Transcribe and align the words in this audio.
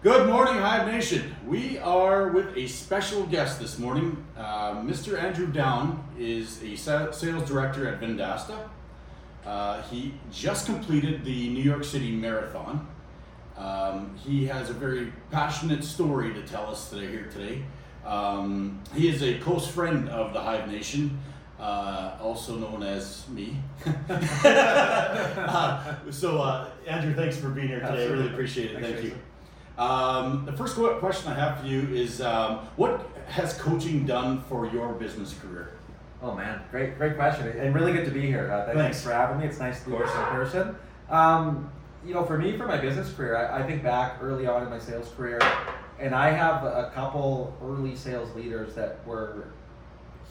Good 0.00 0.28
morning, 0.28 0.54
Hive 0.54 0.86
Nation. 0.86 1.34
We 1.44 1.76
are 1.78 2.28
with 2.28 2.56
a 2.56 2.68
special 2.68 3.26
guest 3.26 3.58
this 3.58 3.80
morning. 3.80 4.24
Uh, 4.36 4.74
Mr. 4.76 5.20
Andrew 5.20 5.48
Down 5.48 6.04
is 6.16 6.62
a 6.62 6.76
sales 6.76 7.48
director 7.48 7.88
at 7.88 8.00
Vendasta. 8.00 8.68
Uh, 9.44 9.82
he 9.82 10.14
just 10.30 10.66
completed 10.66 11.24
the 11.24 11.48
New 11.48 11.64
York 11.64 11.82
City 11.82 12.12
Marathon. 12.12 12.86
Um, 13.56 14.14
he 14.24 14.46
has 14.46 14.70
a 14.70 14.72
very 14.72 15.12
passionate 15.32 15.82
story 15.82 16.32
to 16.32 16.42
tell 16.42 16.66
us 16.70 16.90
today 16.90 17.08
here 17.08 17.28
today. 17.32 17.64
Um, 18.06 18.80
he 18.94 19.08
is 19.08 19.24
a 19.24 19.40
close 19.40 19.66
friend 19.66 20.08
of 20.10 20.32
the 20.32 20.40
Hive 20.40 20.70
Nation, 20.70 21.18
uh, 21.58 22.18
also 22.22 22.54
known 22.54 22.84
as 22.84 23.28
me. 23.28 23.56
Uh, 25.48 25.94
so, 26.10 26.38
uh, 26.40 26.68
Andrew, 26.86 27.14
thanks 27.14 27.36
for 27.36 27.48
being 27.48 27.68
here 27.68 27.80
today. 27.80 28.04
I 28.04 28.10
really 28.10 28.28
appreciate 28.28 28.70
it. 28.72 28.80
Thanks, 28.80 29.00
Thank 29.00 29.04
you. 29.04 29.18
Um, 29.78 30.44
the 30.44 30.52
first 30.52 30.74
question 30.74 31.30
I 31.30 31.34
have 31.36 31.60
for 31.60 31.66
you 31.66 31.82
is 31.94 32.20
um, 32.20 32.66
what 32.76 33.08
has 33.28 33.54
coaching 33.54 34.04
done 34.04 34.42
for 34.48 34.66
your 34.66 34.92
business 34.94 35.34
career? 35.40 35.72
Oh 36.20 36.34
man, 36.34 36.60
great, 36.72 36.98
great 36.98 37.14
question, 37.14 37.46
and 37.46 37.72
really 37.72 37.92
good 37.92 38.04
to 38.06 38.10
be 38.10 38.22
here. 38.22 38.50
Uh, 38.50 38.64
Thanks. 38.66 38.80
thanks 38.80 39.02
for 39.02 39.12
having 39.12 39.38
me. 39.38 39.46
It's 39.46 39.60
nice 39.60 39.84
to 39.84 39.90
be 39.90 39.96
this 39.96 40.10
in 40.10 40.24
person. 40.24 40.76
Um, 41.08 41.70
you 42.04 42.12
know, 42.12 42.24
for 42.24 42.36
me, 42.36 42.56
for 42.56 42.66
my 42.66 42.76
business 42.76 43.12
career, 43.12 43.36
I, 43.36 43.60
I 43.60 43.62
think 43.66 43.84
back 43.84 44.18
early 44.20 44.48
on 44.48 44.64
in 44.64 44.68
my 44.70 44.80
sales 44.80 45.12
career, 45.16 45.38
and 46.00 46.12
I 46.12 46.30
have 46.30 46.64
a 46.64 46.90
couple 46.92 47.56
early 47.62 47.94
sales 47.94 48.34
leaders 48.34 48.74
that 48.74 49.06
were 49.06 49.46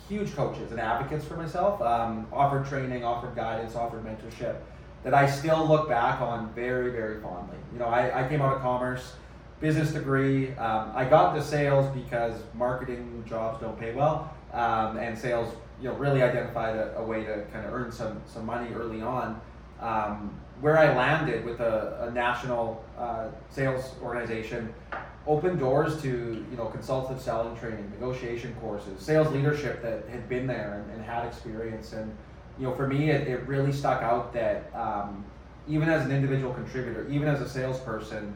huge 0.09 0.35
coaches 0.35 0.71
and 0.71 0.79
advocates 0.79 1.23
for 1.25 1.37
myself. 1.37 1.81
Um, 1.81 2.27
offered 2.33 2.65
training, 2.65 3.05
offered 3.05 3.35
guidance, 3.35 3.75
offered 3.75 4.03
mentorship 4.03 4.57
that 5.03 5.13
I 5.13 5.29
still 5.29 5.65
look 5.65 5.87
back 5.87 6.19
on 6.19 6.53
very, 6.53 6.91
very 6.91 7.21
fondly. 7.21 7.57
You 7.71 7.79
know, 7.79 7.85
I, 7.85 8.25
I 8.25 8.27
came 8.27 8.41
out 8.41 8.55
of 8.55 8.61
commerce, 8.61 9.13
business 9.59 9.91
degree. 9.91 10.53
Um, 10.55 10.91
I 10.93 11.05
got 11.05 11.35
into 11.35 11.47
sales 11.47 11.93
because 11.95 12.39
marketing 12.53 13.23
jobs 13.27 13.61
don't 13.61 13.79
pay 13.79 13.93
well, 13.93 14.33
um, 14.53 14.97
and 14.97 15.17
sales, 15.17 15.53
you 15.81 15.89
know, 15.89 15.95
really 15.95 16.21
identified 16.21 16.75
a, 16.75 16.97
a 16.97 17.03
way 17.03 17.23
to 17.23 17.45
kind 17.51 17.65
of 17.65 17.73
earn 17.73 17.91
some 17.91 18.21
some 18.25 18.45
money 18.45 18.73
early 18.73 19.01
on. 19.01 19.39
Um, 19.79 20.39
where 20.59 20.77
I 20.77 20.95
landed 20.95 21.45
with 21.45 21.59
a, 21.59 22.07
a 22.09 22.11
national 22.11 22.83
uh, 22.97 23.27
sales 23.51 23.93
organization 24.01 24.73
opened 25.27 25.59
doors 25.59 26.01
to 26.01 26.07
you 26.49 26.57
know 26.57 26.65
consultative 26.65 27.21
selling 27.21 27.55
training, 27.57 27.89
negotiation 27.91 28.55
courses, 28.61 29.01
sales 29.01 29.31
leadership 29.33 29.81
that 29.81 30.07
had 30.09 30.27
been 30.29 30.47
there 30.47 30.83
and, 30.83 30.91
and 30.93 31.05
had 31.05 31.25
experience. 31.25 31.93
And 31.93 32.15
you 32.57 32.65
know, 32.65 32.73
for 32.73 32.87
me, 32.87 33.11
it, 33.11 33.27
it 33.27 33.45
really 33.47 33.71
stuck 33.71 34.01
out 34.01 34.33
that 34.33 34.71
um, 34.73 35.23
even 35.67 35.89
as 35.89 36.05
an 36.05 36.11
individual 36.11 36.53
contributor, 36.53 37.07
even 37.09 37.27
as 37.27 37.41
a 37.41 37.49
salesperson, 37.49 38.35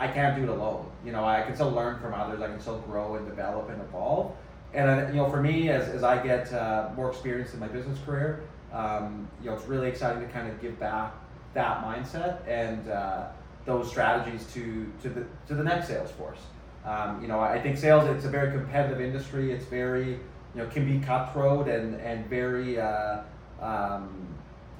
I 0.00 0.08
can't 0.08 0.34
do 0.34 0.44
it 0.44 0.48
alone. 0.48 0.90
You 1.04 1.12
know, 1.12 1.26
I 1.26 1.42
can 1.42 1.54
still 1.54 1.70
learn 1.70 2.00
from 2.00 2.14
others. 2.14 2.40
I 2.40 2.46
can 2.46 2.58
still 2.58 2.78
grow 2.78 3.16
and 3.16 3.28
develop 3.28 3.68
and 3.68 3.80
evolve. 3.82 4.32
And 4.72 4.88
uh, 4.88 5.06
you 5.08 5.16
know, 5.16 5.28
for 5.28 5.42
me, 5.42 5.68
as, 5.68 5.88
as 5.90 6.02
I 6.02 6.22
get 6.22 6.50
uh, 6.54 6.88
more 6.96 7.10
experience 7.10 7.52
in 7.52 7.60
my 7.60 7.68
business 7.68 7.98
career, 8.06 8.42
um, 8.72 9.28
you 9.42 9.50
know, 9.50 9.56
it's 9.56 9.66
really 9.66 9.88
exciting 9.88 10.26
to 10.26 10.28
kind 10.32 10.48
of 10.48 10.60
give 10.62 10.80
back 10.80 11.12
that 11.52 11.84
mindset 11.84 12.46
and 12.48 12.88
uh, 12.88 13.26
those 13.66 13.90
strategies 13.90 14.46
to 14.54 14.90
to 15.02 15.10
the 15.10 15.24
to 15.48 15.54
the 15.54 15.64
next 15.64 15.88
sales 15.88 16.10
force. 16.12 16.40
Um, 16.84 17.20
you 17.20 17.28
know, 17.28 17.40
I 17.40 17.60
think 17.60 17.76
sales 17.76 18.08
it's 18.08 18.24
a 18.24 18.30
very 18.30 18.52
competitive 18.52 19.02
industry. 19.02 19.52
It's 19.52 19.66
very 19.66 20.12
you 20.54 20.62
know 20.62 20.66
can 20.68 20.86
be 20.86 21.04
cutthroat 21.04 21.68
and 21.68 22.00
and 22.00 22.26
very 22.26 22.80
uh, 22.80 23.20
um, 23.60 24.26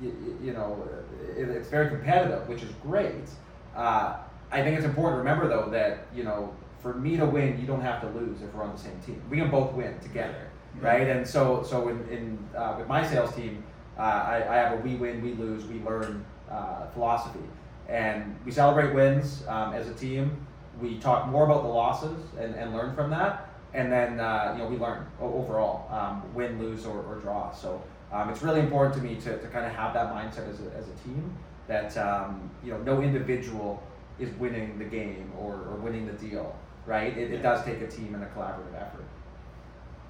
you, 0.00 0.38
you 0.42 0.52
know 0.54 0.88
it, 1.36 1.48
it's 1.50 1.68
very 1.68 1.90
competitive, 1.90 2.48
which 2.48 2.62
is 2.62 2.70
great. 2.82 3.28
I 4.52 4.62
think 4.62 4.76
it's 4.76 4.84
important 4.84 5.14
to 5.14 5.18
remember 5.18 5.48
though 5.48 5.70
that 5.70 6.06
you 6.14 6.24
know 6.24 6.54
for 6.82 6.94
me 6.94 7.16
to 7.16 7.26
win, 7.26 7.60
you 7.60 7.66
don't 7.66 7.82
have 7.82 8.00
to 8.00 8.08
lose 8.18 8.40
if 8.42 8.52
we're 8.54 8.62
on 8.62 8.72
the 8.72 8.78
same 8.78 8.98
team. 9.04 9.22
We 9.28 9.36
can 9.36 9.50
both 9.50 9.72
win 9.74 9.98
together, 10.00 10.48
right? 10.80 11.06
And 11.08 11.26
so 11.26 11.62
so 11.62 11.88
in, 11.88 12.08
in 12.08 12.38
uh, 12.56 12.74
with 12.78 12.88
my 12.88 13.06
sales 13.06 13.34
team, 13.34 13.62
uh, 13.98 14.02
I, 14.02 14.36
I 14.48 14.56
have 14.56 14.72
a 14.72 14.76
we 14.76 14.96
win, 14.96 15.22
we 15.22 15.34
lose, 15.34 15.64
we 15.66 15.80
learn 15.80 16.24
uh, 16.50 16.86
philosophy, 16.88 17.44
and 17.88 18.36
we 18.44 18.50
celebrate 18.50 18.94
wins 18.94 19.44
um, 19.46 19.74
as 19.74 19.88
a 19.88 19.94
team. 19.94 20.46
We 20.80 20.98
talk 20.98 21.28
more 21.28 21.44
about 21.44 21.62
the 21.62 21.68
losses 21.68 22.18
and, 22.38 22.54
and 22.54 22.72
learn 22.72 22.94
from 22.94 23.10
that, 23.10 23.50
and 23.74 23.92
then 23.92 24.18
uh, 24.18 24.54
you 24.56 24.62
know 24.62 24.68
we 24.68 24.76
learn 24.76 25.06
overall, 25.20 25.86
um, 25.92 26.22
win, 26.34 26.58
lose, 26.58 26.86
or, 26.86 27.02
or 27.02 27.16
draw. 27.16 27.52
So 27.52 27.82
um, 28.12 28.30
it's 28.30 28.42
really 28.42 28.60
important 28.60 28.94
to 28.96 29.02
me 29.02 29.16
to, 29.16 29.38
to 29.38 29.46
kind 29.48 29.66
of 29.66 29.72
have 29.72 29.92
that 29.94 30.12
mindset 30.12 30.48
as 30.48 30.60
a, 30.60 30.74
as 30.76 30.88
a 30.88 30.94
team 31.04 31.36
that 31.68 31.96
um, 31.98 32.50
you 32.64 32.72
know 32.72 32.78
no 32.78 33.02
individual 33.02 33.82
is 34.20 34.30
winning 34.38 34.78
the 34.78 34.84
game 34.84 35.32
or, 35.38 35.54
or 35.54 35.76
winning 35.82 36.06
the 36.06 36.12
deal, 36.12 36.54
right? 36.86 37.16
It, 37.16 37.32
it 37.32 37.42
does 37.42 37.64
take 37.64 37.80
a 37.80 37.86
team 37.88 38.14
and 38.14 38.22
a 38.22 38.26
collaborative 38.28 38.74
effort. 38.74 39.04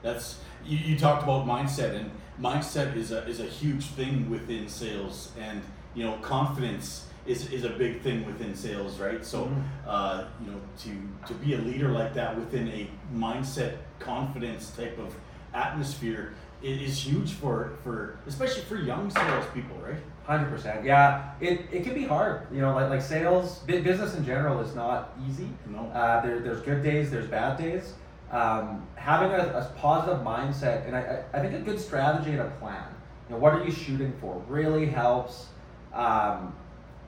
That's 0.02 0.38
you, 0.64 0.78
you 0.78 0.98
talked 0.98 1.22
about 1.22 1.46
mindset, 1.46 1.94
and 1.94 2.10
mindset 2.40 2.96
is 2.96 3.12
a 3.12 3.26
is 3.26 3.40
a 3.40 3.44
huge 3.44 3.84
thing 3.86 4.30
within 4.30 4.68
sales, 4.68 5.32
and 5.38 5.60
you 5.94 6.04
know 6.04 6.14
confidence 6.22 7.06
is, 7.26 7.50
is 7.52 7.64
a 7.64 7.70
big 7.70 8.00
thing 8.00 8.24
within 8.26 8.54
sales, 8.54 8.98
right? 8.98 9.22
So, 9.24 9.44
Mhm. 9.44 9.62
uh, 9.86 10.24
you 10.42 10.50
know, 10.50 10.60
to 10.84 10.90
to 11.28 11.34
be 11.34 11.54
a 11.54 11.58
leader 11.58 11.90
like 11.90 12.14
that 12.14 12.34
within 12.38 12.68
a 12.68 12.88
mindset, 13.14 13.76
confidence 13.98 14.70
type 14.70 14.98
of 14.98 15.14
atmosphere 15.52 16.32
i- 16.62 16.66
is 16.66 16.98
huge 17.06 17.32
for 17.34 17.72
for 17.84 18.16
especially 18.26 18.62
for 18.62 18.76
young 18.76 19.10
salespeople, 19.10 19.76
right? 19.86 20.00
Hundred 20.30 20.50
percent, 20.50 20.84
yeah. 20.84 21.32
It, 21.40 21.62
it 21.72 21.82
can 21.82 21.92
be 21.92 22.04
hard, 22.04 22.46
you 22.52 22.60
know, 22.60 22.72
like 22.72 22.88
like 22.88 23.02
sales, 23.02 23.58
business 23.66 24.14
in 24.14 24.24
general 24.24 24.60
is 24.60 24.76
not 24.76 25.12
easy. 25.28 25.48
No. 25.66 25.80
Uh, 25.86 26.20
there, 26.20 26.38
there's 26.38 26.60
good 26.60 26.84
days, 26.84 27.10
there's 27.10 27.26
bad 27.26 27.58
days. 27.58 27.94
Um, 28.30 28.86
having 28.94 29.32
a, 29.32 29.42
a 29.58 29.72
positive 29.76 30.20
mindset 30.20 30.86
and 30.86 30.94
I, 30.94 31.24
I 31.32 31.40
think 31.40 31.54
a 31.54 31.58
good 31.58 31.80
strategy 31.80 32.30
and 32.30 32.42
a 32.42 32.50
plan. 32.60 32.84
You 33.28 33.34
know, 33.34 33.40
what 33.40 33.54
are 33.54 33.64
you 33.64 33.72
shooting 33.72 34.12
for? 34.20 34.40
Really 34.46 34.86
helps 34.86 35.46
um, 35.92 36.54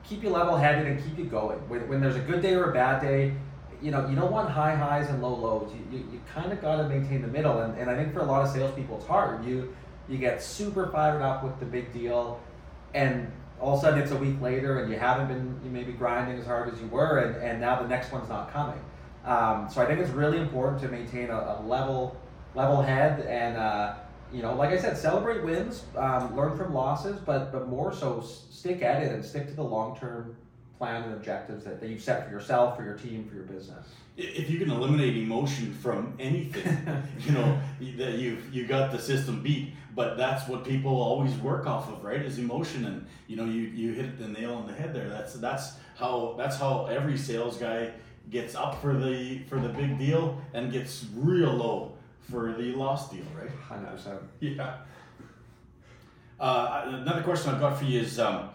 keep 0.02 0.24
you 0.24 0.30
level 0.30 0.56
headed 0.56 0.88
and 0.88 1.00
keep 1.04 1.16
you 1.16 1.26
going. 1.26 1.58
When, 1.68 1.88
when 1.88 2.00
there's 2.00 2.16
a 2.16 2.26
good 2.26 2.42
day 2.42 2.54
or 2.54 2.70
a 2.70 2.74
bad 2.74 3.00
day, 3.00 3.36
you 3.80 3.92
know, 3.92 4.08
you 4.08 4.16
don't 4.16 4.32
want 4.32 4.50
high 4.50 4.74
highs 4.74 5.08
and 5.10 5.22
low 5.22 5.36
lows. 5.36 5.72
You, 5.72 5.96
you, 5.96 6.04
you 6.14 6.20
kind 6.34 6.52
of 6.52 6.60
got 6.60 6.78
to 6.78 6.88
maintain 6.88 7.22
the 7.22 7.28
middle. 7.28 7.60
And, 7.60 7.78
and 7.78 7.88
I 7.88 7.94
think 7.94 8.12
for 8.12 8.18
a 8.18 8.24
lot 8.24 8.44
of 8.44 8.50
salespeople, 8.50 8.96
it's 8.96 9.06
hard. 9.06 9.44
You 9.44 9.76
you 10.08 10.18
get 10.18 10.42
super 10.42 10.88
fired 10.88 11.22
up 11.22 11.44
with 11.44 11.60
the 11.60 11.64
big 11.64 11.92
deal, 11.92 12.40
and 12.94 13.30
all 13.60 13.74
of 13.74 13.78
a 13.78 13.82
sudden 13.82 14.00
it's 14.00 14.10
a 14.12 14.16
week 14.16 14.40
later, 14.40 14.80
and 14.80 14.92
you 14.92 14.98
haven't 14.98 15.28
been 15.28 15.60
you 15.64 15.70
maybe 15.70 15.92
grinding 15.92 16.38
as 16.38 16.46
hard 16.46 16.72
as 16.72 16.80
you 16.80 16.86
were, 16.88 17.18
and, 17.18 17.36
and 17.42 17.60
now 17.60 17.80
the 17.80 17.88
next 17.88 18.12
one's 18.12 18.28
not 18.28 18.52
coming. 18.52 18.80
Um, 19.24 19.68
so 19.70 19.80
I 19.80 19.86
think 19.86 20.00
it's 20.00 20.10
really 20.10 20.38
important 20.38 20.82
to 20.82 20.88
maintain 20.88 21.30
a, 21.30 21.58
a 21.60 21.62
level 21.64 22.16
level 22.54 22.82
head 22.82 23.24
and 23.26 23.56
uh, 23.56 23.94
you 24.32 24.42
know, 24.42 24.54
like 24.54 24.70
I 24.70 24.78
said, 24.78 24.96
celebrate 24.96 25.44
wins, 25.44 25.84
um, 25.96 26.34
learn 26.34 26.56
from 26.56 26.72
losses, 26.74 27.20
but 27.20 27.52
but 27.52 27.68
more 27.68 27.92
so 27.92 28.20
s- 28.20 28.44
stick 28.50 28.82
at 28.82 29.02
it 29.02 29.12
and 29.12 29.24
stick 29.24 29.46
to 29.48 29.54
the 29.54 29.62
long 29.62 29.96
term 29.96 30.36
plan 30.78 31.04
and 31.04 31.12
objectives 31.14 31.64
that, 31.64 31.80
that 31.80 31.88
you've 31.88 32.02
set 32.02 32.26
for 32.26 32.32
yourself, 32.32 32.76
for 32.76 32.82
your 32.82 32.94
team, 32.94 33.28
for 33.28 33.34
your 33.34 33.44
business. 33.44 33.86
If 34.16 34.50
you 34.50 34.58
can 34.58 34.70
eliminate 34.70 35.16
emotion 35.16 35.72
from 35.74 36.14
anything, 36.18 37.04
you 37.20 37.32
know 37.32 37.60
that 37.98 38.14
you 38.14 38.38
you 38.50 38.66
got 38.66 38.90
the 38.90 38.98
system 38.98 39.42
beat. 39.42 39.74
But 39.94 40.16
that's 40.16 40.48
what 40.48 40.64
people 40.64 40.92
always 41.00 41.34
work 41.36 41.66
off 41.66 41.88
of, 41.92 42.02
right? 42.02 42.22
Is 42.22 42.38
emotion, 42.38 42.86
and 42.86 43.06
you 43.26 43.36
know 43.36 43.44
you 43.44 43.62
you 43.62 43.92
hit 43.92 44.18
the 44.18 44.28
nail 44.28 44.54
on 44.54 44.66
the 44.66 44.72
head 44.72 44.94
there. 44.94 45.08
That's 45.08 45.34
that's 45.34 45.74
how 45.96 46.34
that's 46.38 46.56
how 46.56 46.86
every 46.86 47.18
sales 47.18 47.58
guy 47.58 47.90
gets 48.30 48.54
up 48.54 48.80
for 48.80 48.94
the 48.96 49.40
for 49.48 49.58
the 49.60 49.68
big 49.68 49.98
deal 49.98 50.40
and 50.54 50.72
gets 50.72 51.04
real 51.14 51.52
low 51.52 51.92
for 52.30 52.52
the 52.54 52.72
lost 52.72 53.12
deal, 53.12 53.24
right? 53.38 53.50
Hundred 53.68 53.90
percent. 53.90 54.20
Yeah. 54.40 54.76
Uh, 56.40 56.82
another 57.02 57.22
question 57.22 57.54
I've 57.54 57.60
got 57.60 57.78
for 57.78 57.84
you 57.84 58.00
is 58.00 58.18
um, 58.18 58.48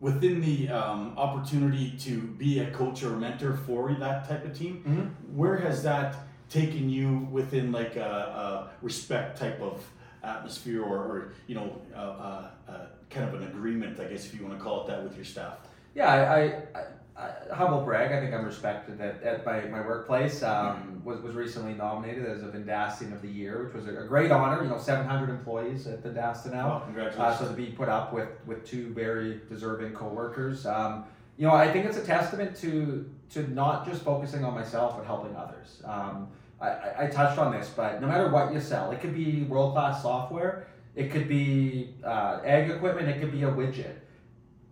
within 0.00 0.40
the 0.40 0.68
um, 0.70 1.14
opportunity 1.16 1.92
to 2.00 2.20
be 2.20 2.60
a 2.60 2.70
coach 2.72 3.02
or 3.02 3.14
a 3.14 3.16
mentor 3.16 3.54
for 3.54 3.94
that 3.94 4.28
type 4.28 4.44
of 4.44 4.56
team, 4.58 4.82
Mhm. 4.86 5.36
where 5.36 5.56
has 5.56 5.82
that 5.84 6.16
taken 6.50 6.88
you 6.90 7.28
within 7.30 7.70
like 7.70 7.94
a, 7.96 8.00
a 8.00 8.70
respect 8.82 9.38
type 9.38 9.60
of 9.60 9.84
atmosphere 10.22 10.82
or, 10.82 10.96
or 10.96 11.32
you 11.46 11.54
know, 11.54 11.80
uh, 11.94 11.98
uh, 11.98 12.50
uh, 12.68 12.86
kind 13.10 13.28
of 13.28 13.40
an 13.40 13.48
agreement, 13.48 13.98
I 14.00 14.04
guess, 14.04 14.26
if 14.26 14.34
you 14.38 14.46
want 14.46 14.58
to 14.58 14.62
call 14.62 14.84
it 14.84 14.88
that, 14.88 15.02
with 15.02 15.16
your 15.16 15.24
staff? 15.24 15.58
Yeah, 15.94 16.08
I, 16.08 16.42
I, 16.78 16.84
I 17.18 17.54
humble 17.54 17.82
brag. 17.82 18.12
I 18.12 18.20
think 18.20 18.32
I'm 18.32 18.44
respected 18.44 19.00
at, 19.00 19.22
at 19.22 19.44
my, 19.44 19.62
my 19.62 19.80
workplace. 19.80 20.42
Um, 20.42 21.02
was, 21.04 21.20
was 21.20 21.34
recently 21.34 21.74
nominated 21.74 22.26
as 22.26 22.42
a 22.42 22.46
Vendastian 22.46 23.12
of 23.12 23.22
the 23.22 23.28
Year, 23.28 23.64
which 23.64 23.74
was 23.74 23.88
a, 23.88 24.00
a 24.00 24.06
great 24.06 24.30
honor. 24.30 24.62
You 24.62 24.70
know, 24.70 24.78
700 24.78 25.30
employees 25.30 25.86
at 25.86 26.02
Vendasta 26.02 26.52
now. 26.52 26.72
Uh, 26.72 26.80
congratulations. 26.80 27.38
so 27.38 27.48
to 27.48 27.54
be 27.54 27.66
put 27.66 27.88
up 27.88 28.12
with 28.12 28.28
with 28.46 28.64
two 28.64 28.92
very 28.92 29.40
deserving 29.48 29.94
coworkers, 29.94 30.66
um, 30.66 31.04
you 31.36 31.46
know, 31.46 31.54
I 31.54 31.72
think 31.72 31.86
it's 31.86 31.96
a 31.96 32.04
testament 32.04 32.56
to 32.58 33.10
to 33.30 33.52
not 33.52 33.86
just 33.86 34.02
focusing 34.02 34.44
on 34.44 34.54
myself 34.54 34.96
but 34.96 35.06
helping 35.06 35.34
others. 35.34 35.82
Um, 35.84 36.28
I, 36.60 37.04
I, 37.04 37.06
touched 37.06 37.38
on 37.38 37.52
this, 37.52 37.72
but 37.74 38.00
no 38.00 38.08
matter 38.08 38.30
what 38.30 38.52
you 38.52 38.60
sell, 38.60 38.90
it 38.90 39.00
could 39.00 39.14
be 39.14 39.44
world 39.44 39.74
class 39.74 40.02
software, 40.02 40.66
it 40.96 41.12
could 41.12 41.28
be 41.28 41.94
uh, 42.02 42.40
equipment, 42.44 43.08
it 43.08 43.20
could 43.20 43.30
be 43.30 43.44
a 43.44 43.50
widget. 43.50 43.94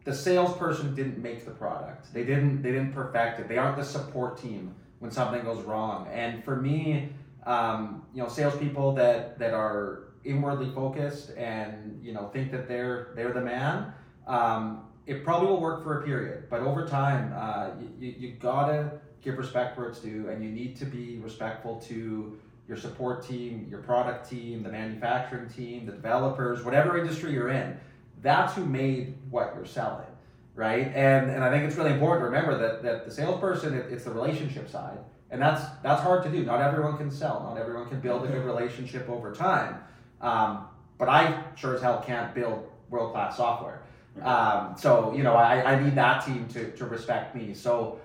the 0.05 0.15
salesperson 0.15 0.95
didn't 0.95 1.23
make 1.23 1.45
the 1.45 1.53
product. 1.53 2.13
They 2.13 2.25
didn't 2.25 2.63
they 2.63 2.73
didn't 2.73 2.93
perfect 2.93 3.41
it. 3.41 3.49
They 3.49 3.59
aren't 3.59 3.77
the 3.77 3.85
support 3.85 4.41
team 4.41 4.75
when 4.99 5.11
something 5.11 5.43
goes 5.45 5.63
wrong. 5.65 6.09
And 6.13 6.43
for 6.45 6.57
me, 6.57 7.11
um, 7.45 8.03
you 8.15 8.23
know, 8.23 8.29
salespeople 8.29 8.95
that 8.95 9.39
that 9.39 9.55
are 9.55 10.09
inwardly 10.25 10.71
focused 10.75 11.31
and 11.37 12.01
you 12.03 12.13
know 12.13 12.29
think 12.33 12.51
that 12.51 12.67
they're 12.67 13.13
they're 13.15 13.33
the 13.33 13.41
man. 13.41 13.93
Um, 14.27 14.83
it 15.07 15.25
probably 15.25 15.47
will 15.47 15.61
work 15.61 15.85
for 15.85 16.01
a 16.01 16.05
period, 16.05 16.51
but 16.51 16.63
over 16.63 16.85
time, 16.85 17.33
uh, 17.37 17.71
you, 18.01 18.15
you 18.19 18.33
gotta 18.41 19.01
give 19.27 19.39
respect 19.39 19.77
where 19.77 19.89
it's 19.89 19.99
due, 19.99 20.29
and 20.29 20.43
you 20.43 20.51
need 20.51 20.77
to 20.77 20.85
be 20.85 21.19
respectful 21.19 21.81
to 21.81 22.39
your 22.69 22.77
support 22.77 23.27
team, 23.27 23.67
your 23.69 23.81
product 23.81 24.31
team, 24.31 24.63
the 24.63 24.69
manufacturing 24.69 25.49
team, 25.49 25.85
the 25.85 25.93
developers, 25.93 26.65
whatever 26.65 26.97
industry 26.97 27.33
you're 27.33 27.51
in. 27.51 27.77
That's 28.23 28.55
who 28.55 28.65
made 28.65 29.19
what 29.29 29.53
you're 29.57 29.67
selling, 29.67 30.07
right? 30.55 30.93
And 30.95 31.29
and 31.29 31.43
I 31.43 31.51
think 31.51 31.65
it's 31.65 31.77
really 31.77 31.93
important 31.93 32.23
to 32.23 32.27
remember 32.27 32.57
that 32.57 32.85
that 32.85 33.05
the 33.05 33.11
salesperson, 33.11 33.75
it, 33.75 33.93
it's 33.93 34.05
the 34.05 34.13
relationship 34.13 34.71
side, 34.71 34.99
and 35.33 35.43
that's 35.43 35.63
that's 35.83 36.03
hard 36.03 36.23
to 36.23 36.31
do. 36.31 36.45
Not 36.45 36.61
everyone 36.61 36.97
can 36.97 37.11
sell. 37.11 37.43
Not 37.49 37.61
everyone 37.61 37.89
can 37.89 38.01
build 38.01 38.25
a 38.25 38.29
good 38.29 38.45
relationship 38.45 39.09
over 39.09 39.35
time. 39.35 39.81
Um, 40.21 40.69
but 40.99 41.09
I 41.09 41.43
sure 41.57 41.75
as 41.75 41.83
hell 41.83 42.01
can't 42.07 42.33
build 42.33 42.71
world 42.91 43.13
class 43.13 43.37
software. 43.37 43.83
Um, 44.23 44.77
so 44.79 45.13
you 45.15 45.25
know, 45.25 45.35
I, 45.35 45.75
I 45.75 45.83
need 45.83 45.97
that 45.97 46.25
team 46.25 46.47
to, 46.55 46.71
to 46.77 46.85
respect 46.87 47.35
me. 47.35 47.55
So 47.55 48.01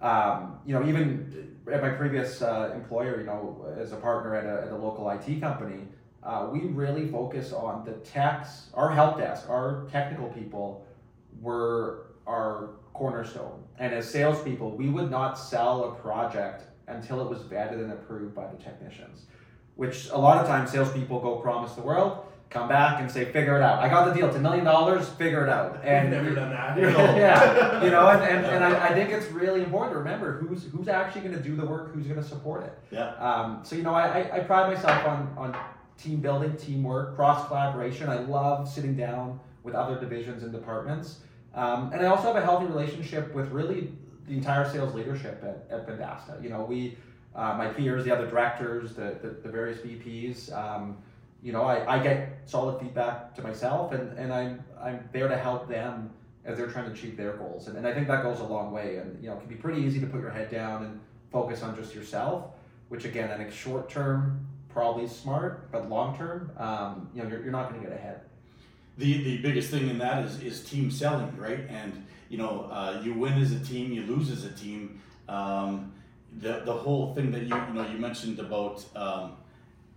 um, 0.00 0.58
you 0.66 0.74
know, 0.74 0.86
even 0.86 1.56
at 1.72 1.82
my 1.82 1.90
previous 1.90 2.42
uh, 2.42 2.72
employer, 2.74 3.20
you 3.20 3.26
know, 3.26 3.66
as 3.78 3.92
a 3.92 3.96
partner 3.96 4.34
at 4.34 4.44
a, 4.44 4.66
at 4.66 4.72
a 4.72 4.76
local 4.76 5.08
IT 5.10 5.40
company, 5.40 5.88
uh, 6.22 6.48
we 6.50 6.60
really 6.60 7.08
focus 7.08 7.52
on 7.52 7.84
the 7.84 7.92
techs. 7.92 8.70
Our 8.74 8.90
help 8.90 9.18
desk, 9.18 9.48
our 9.48 9.86
technical 9.90 10.28
people, 10.28 10.86
were 11.40 12.06
our 12.26 12.70
cornerstone. 12.92 13.62
And 13.78 13.92
as 13.92 14.08
salespeople, 14.10 14.76
we 14.76 14.88
would 14.88 15.10
not 15.10 15.34
sell 15.34 15.84
a 15.84 15.94
project 15.96 16.64
until 16.86 17.20
it 17.20 17.28
was 17.28 17.40
vetted 17.40 17.82
and 17.82 17.92
approved 17.92 18.34
by 18.34 18.46
the 18.46 18.62
technicians. 18.62 19.26
Which 19.76 20.08
a 20.10 20.18
lot 20.18 20.38
of 20.38 20.46
times 20.46 20.70
salespeople 20.70 21.20
go 21.20 21.36
promise 21.36 21.72
the 21.72 21.82
world 21.82 22.26
come 22.50 22.68
back 22.68 23.00
and 23.00 23.10
say, 23.10 23.24
figure 23.24 23.56
it 23.56 23.62
out. 23.62 23.80
I 23.80 23.88
got 23.88 24.06
the 24.06 24.14
deal. 24.14 24.28
It's 24.28 24.36
a 24.36 24.40
million 24.40 24.64
dollars, 24.64 25.08
figure 25.08 25.44
it 25.44 25.48
out. 25.48 25.80
And 25.82 26.10
We've 26.10 26.22
never 26.22 26.34
done 26.34 26.50
that. 26.50 26.78
yeah. 27.16 27.82
You 27.82 27.90
know, 27.90 28.08
and, 28.08 28.22
and, 28.22 28.46
and 28.46 28.64
I, 28.64 28.88
I, 28.88 28.94
think 28.94 29.10
it's 29.10 29.26
really 29.32 29.62
important 29.62 29.92
to 29.92 29.98
remember 29.98 30.38
who's 30.38 30.64
who's 30.64 30.88
actually 30.88 31.22
going 31.22 31.34
to 31.34 31.42
do 31.42 31.56
the 31.56 31.66
work, 31.66 31.92
who's 31.92 32.06
going 32.06 32.22
to 32.22 32.26
support 32.26 32.64
it. 32.64 32.78
Yeah. 32.92 33.14
Um, 33.16 33.60
so, 33.64 33.74
you 33.74 33.82
know, 33.82 33.94
I, 33.94 34.36
I 34.36 34.40
pride 34.40 34.72
myself 34.72 35.04
on, 35.04 35.34
on 35.36 35.56
team 35.98 36.20
building, 36.20 36.56
teamwork, 36.56 37.16
cross 37.16 37.46
collaboration. 37.48 38.08
I 38.08 38.18
love 38.20 38.68
sitting 38.68 38.96
down 38.96 39.40
with 39.62 39.74
other 39.74 39.98
divisions 39.98 40.42
and 40.42 40.52
departments. 40.52 41.20
Um, 41.54 41.92
and 41.92 42.02
I 42.02 42.06
also 42.06 42.32
have 42.32 42.36
a 42.36 42.44
healthy 42.44 42.66
relationship 42.66 43.34
with 43.34 43.48
really 43.50 43.92
the 44.26 44.34
entire 44.34 44.68
sales 44.68 44.94
leadership 44.94 45.42
at, 45.42 45.66
at 45.70 45.86
Vendasta. 45.86 46.42
You 46.42 46.50
know, 46.50 46.62
we, 46.62 46.98
uh, 47.34 47.54
my 47.56 47.68
peers, 47.68 48.04
the 48.04 48.14
other 48.14 48.26
directors, 48.26 48.94
the, 48.94 49.18
the, 49.22 49.36
the 49.42 49.48
various 49.48 49.78
VPs, 49.78 50.52
um, 50.56 50.98
you 51.44 51.52
know, 51.52 51.62
I, 51.62 51.96
I 51.96 52.02
get 52.02 52.40
solid 52.46 52.80
feedback 52.80 53.34
to 53.34 53.42
myself 53.42 53.92
and, 53.92 54.18
and 54.18 54.32
I'm, 54.32 54.64
I'm 54.82 55.06
there 55.12 55.28
to 55.28 55.36
help 55.36 55.68
them 55.68 56.10
as 56.46 56.56
they're 56.56 56.70
trying 56.70 56.86
to 56.86 56.92
achieve 56.92 57.18
their 57.18 57.34
goals. 57.34 57.68
And, 57.68 57.76
and 57.76 57.86
I 57.86 57.92
think 57.92 58.08
that 58.08 58.22
goes 58.22 58.40
a 58.40 58.44
long 58.44 58.72
way. 58.72 58.96
And, 58.96 59.22
you 59.22 59.28
know, 59.28 59.36
it 59.36 59.40
can 59.40 59.48
be 59.48 59.54
pretty 59.54 59.82
easy 59.82 60.00
to 60.00 60.06
put 60.06 60.22
your 60.22 60.30
head 60.30 60.50
down 60.50 60.84
and 60.84 61.00
focus 61.30 61.62
on 61.62 61.76
just 61.76 61.94
yourself, 61.94 62.46
which 62.88 63.04
again, 63.04 63.30
I 63.30 63.36
think 63.36 63.52
short 63.52 63.90
term, 63.90 64.46
probably 64.70 65.06
smart, 65.06 65.70
but 65.70 65.90
long 65.90 66.16
term, 66.16 66.50
um, 66.56 67.10
you 67.14 67.22
know, 67.22 67.28
you're, 67.28 67.42
you're 67.42 67.52
not 67.52 67.68
going 67.68 67.82
to 67.82 67.88
get 67.88 67.96
ahead. 67.96 68.22
The, 68.96 69.22
the 69.22 69.38
biggest 69.38 69.70
thing 69.70 69.90
in 69.90 69.98
that 69.98 70.24
is, 70.24 70.40
is 70.40 70.64
team 70.64 70.90
selling, 70.90 71.36
right? 71.36 71.60
And, 71.68 72.06
you 72.30 72.38
know, 72.38 72.70
uh, 72.70 73.02
you 73.04 73.12
win 73.12 73.34
as 73.34 73.52
a 73.52 73.60
team, 73.60 73.92
you 73.92 74.02
lose 74.06 74.30
as 74.30 74.44
a 74.44 74.50
team. 74.50 75.02
Um, 75.28 75.92
the, 76.38 76.62
the 76.64 76.72
whole 76.72 77.14
thing 77.14 77.32
that 77.32 77.42
you, 77.42 77.54
you 77.54 77.74
know, 77.74 77.86
you 77.86 77.98
mentioned 77.98 78.38
about, 78.38 78.84
um, 78.96 79.36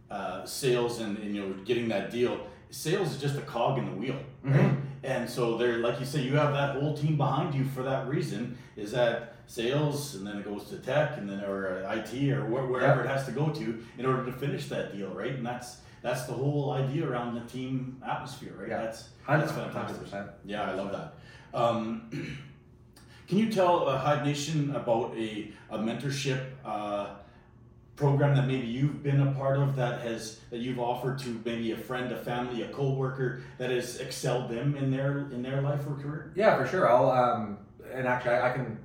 uh, 0.10 0.46
sales 0.46 1.00
and, 1.00 1.18
and, 1.18 1.36
you 1.36 1.42
know 1.42 1.54
getting 1.66 1.88
that 1.90 2.12
deal. 2.12 2.48
Sales 2.70 3.12
is 3.12 3.22
just 3.22 3.38
a 3.38 3.42
cog 3.42 3.78
in 3.78 3.86
the 3.86 3.92
wheel, 3.92 4.20
right? 4.44 4.60
Mm-hmm. 4.60 4.82
And 5.04 5.30
so 5.30 5.58
there, 5.58 5.78
like 5.78 6.00
you 6.00 6.06
say, 6.06 6.22
you 6.22 6.36
have 6.36 6.52
that 6.54 6.76
whole 6.76 6.96
team 6.96 7.16
behind 7.16 7.56
you 7.56 7.64
for 7.64 7.84
that 7.84 8.08
reason. 8.10 8.58
Is 8.76 8.92
that 8.92 9.36
sales, 9.48 10.16
and 10.16 10.28
then 10.28 10.38
it 10.38 10.44
goes 10.44 10.66
to 10.70 10.78
tech, 10.78 11.18
and 11.18 11.30
then 11.30 11.44
or 11.46 11.80
IT 11.94 12.32
or 12.32 12.42
wh- 12.42 12.70
wherever 12.70 13.04
it 13.04 13.08
has 13.08 13.26
to 13.26 13.32
go 13.32 13.50
to 13.50 13.84
in 13.98 14.06
order 14.06 14.26
to 14.26 14.32
finish 14.34 14.68
that 14.68 14.96
deal, 14.96 15.10
right? 15.10 15.32
And 15.32 15.46
that's 15.46 15.78
that's 16.02 16.24
the 16.26 16.34
whole 16.34 16.72
idea 16.72 17.08
around 17.08 17.36
the 17.36 17.42
team 17.42 18.02
atmosphere, 18.06 18.54
right? 18.58 18.70
Yeah. 18.70 18.82
That's 18.82 19.10
that's 19.28 19.52
fantastic. 19.52 20.08
100%. 20.08 20.30
Yeah, 20.46 20.70
I 20.70 20.74
love 20.74 20.92
that. 20.92 21.14
Um, 21.58 22.10
can 23.28 23.38
you 23.38 23.52
tell 23.52 23.88
uh, 23.88 23.98
Hive 23.98 24.26
Nation 24.26 24.76
about 24.76 25.16
a, 25.18 25.52
a 25.70 25.78
mentorship 25.78 26.46
uh, 26.64 27.16
program 27.98 28.36
that 28.36 28.48
maybe 28.48 28.68
you've 28.68 29.04
been 29.04 29.22
a 29.22 29.32
part 29.34 29.58
of 29.58 29.76
that 29.76 30.02
has 30.02 30.40
that 30.52 30.60
you've 30.60 30.80
offered 30.80 31.18
to 31.20 31.42
maybe 31.44 31.72
a 31.72 31.78
friend, 31.78 32.12
a 32.12 32.18
family, 32.18 32.62
a 32.62 32.70
coworker 32.70 33.42
that 33.58 33.72
has 33.72 34.00
excelled 34.00 34.50
them 34.50 34.78
in 34.78 34.92
their 34.92 35.28
in 35.32 35.42
their 35.42 35.62
life 35.62 35.82
or 35.88 35.96
career? 35.96 36.32
Yeah, 36.36 36.58
for 36.58 36.68
sure. 36.68 36.90
I'll 36.90 37.10
um, 37.12 37.58
and 37.92 38.08
actually 38.08 38.36
I, 38.36 38.52
I 38.52 38.54
can 38.54 38.78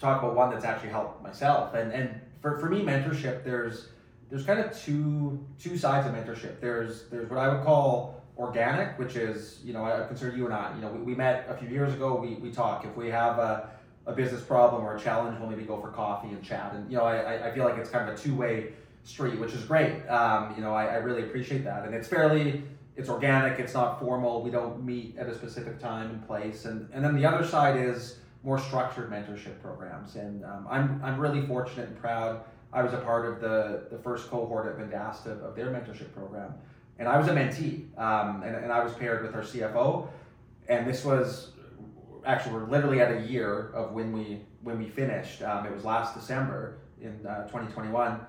talk 0.00 0.22
about 0.22 0.34
one 0.34 0.50
that's 0.50 0.64
actually 0.64 0.88
helped 0.88 1.22
myself. 1.22 1.74
And 1.74 1.92
and 1.92 2.20
for, 2.40 2.58
for 2.58 2.68
me, 2.68 2.80
mentorship 2.80 3.44
there's 3.44 3.90
there's 4.30 4.44
kind 4.44 4.58
of 4.58 4.76
two 4.76 5.46
two 5.60 5.76
sides 5.76 6.06
of 6.06 6.14
mentorship. 6.14 6.58
There's 6.58 7.04
there's 7.10 7.28
what 7.28 7.38
I 7.38 7.54
would 7.54 7.64
call 7.64 8.22
organic, 8.38 8.98
which 8.98 9.14
is 9.14 9.60
you 9.62 9.74
know 9.74 9.84
I 9.84 10.06
consider 10.06 10.34
you 10.34 10.46
and 10.46 10.54
I. 10.54 10.74
You 10.74 10.80
know 10.80 10.88
we, 10.88 11.02
we 11.02 11.14
met 11.14 11.46
a 11.50 11.54
few 11.54 11.68
years 11.68 11.92
ago. 11.92 12.16
We 12.16 12.36
we 12.36 12.50
talk 12.50 12.86
if 12.86 12.96
we 12.96 13.10
have 13.10 13.38
a 13.38 13.70
a 14.06 14.12
business 14.12 14.42
problem 14.42 14.84
or 14.84 14.96
a 14.96 15.00
challenge, 15.00 15.38
we'll 15.38 15.48
maybe 15.48 15.62
go 15.62 15.80
for 15.80 15.88
coffee 15.88 16.28
and 16.28 16.42
chat. 16.42 16.74
And 16.74 16.90
you 16.90 16.96
know, 16.96 17.04
I, 17.04 17.48
I 17.48 17.54
feel 17.54 17.64
like 17.64 17.78
it's 17.78 17.90
kind 17.90 18.08
of 18.08 18.14
a 18.14 18.18
two 18.18 18.34
way 18.34 18.72
street, 19.04 19.38
which 19.38 19.52
is 19.52 19.64
great. 19.64 20.06
Um, 20.08 20.54
you 20.56 20.62
know, 20.62 20.74
I, 20.74 20.86
I 20.86 20.96
really 20.96 21.22
appreciate 21.22 21.64
that, 21.64 21.84
and 21.84 21.94
it's 21.94 22.08
fairly 22.08 22.62
it's 22.96 23.08
organic. 23.08 23.58
It's 23.58 23.74
not 23.74 24.00
formal. 24.00 24.42
We 24.42 24.50
don't 24.50 24.84
meet 24.84 25.16
at 25.16 25.26
a 25.28 25.34
specific 25.34 25.78
time 25.78 26.10
and 26.10 26.26
place. 26.26 26.64
And 26.64 26.88
and 26.92 27.04
then 27.04 27.14
the 27.14 27.24
other 27.24 27.46
side 27.46 27.76
is 27.76 28.18
more 28.44 28.58
structured 28.58 29.10
mentorship 29.10 29.60
programs. 29.62 30.16
And 30.16 30.44
um, 30.44 30.66
I'm 30.70 31.00
I'm 31.02 31.18
really 31.18 31.46
fortunate 31.46 31.88
and 31.88 31.98
proud. 31.98 32.42
I 32.72 32.82
was 32.82 32.92
a 32.92 32.98
part 32.98 33.26
of 33.26 33.40
the 33.40 33.84
the 33.90 33.98
first 33.98 34.28
cohort 34.30 34.66
at 34.66 34.78
Vendasta 34.78 35.42
of 35.42 35.54
their 35.54 35.66
mentorship 35.66 36.12
program, 36.14 36.54
and 36.98 37.08
I 37.08 37.18
was 37.18 37.28
a 37.28 37.32
mentee. 37.32 37.96
Um, 37.98 38.42
and, 38.42 38.56
and 38.56 38.72
I 38.72 38.82
was 38.82 38.92
paired 38.94 39.22
with 39.22 39.34
our 39.34 39.42
CFO, 39.42 40.08
and 40.68 40.86
this 40.86 41.04
was 41.04 41.52
actually 42.24 42.54
we're 42.54 42.68
literally 42.68 43.00
at 43.00 43.12
a 43.12 43.20
year 43.22 43.70
of 43.74 43.92
when 43.92 44.12
we 44.12 44.40
when 44.62 44.78
we 44.78 44.88
finished. 44.88 45.42
Um, 45.42 45.66
it 45.66 45.74
was 45.74 45.84
last 45.84 46.14
December 46.14 46.78
in 47.00 47.26
uh, 47.26 47.44
2021, 47.48 48.20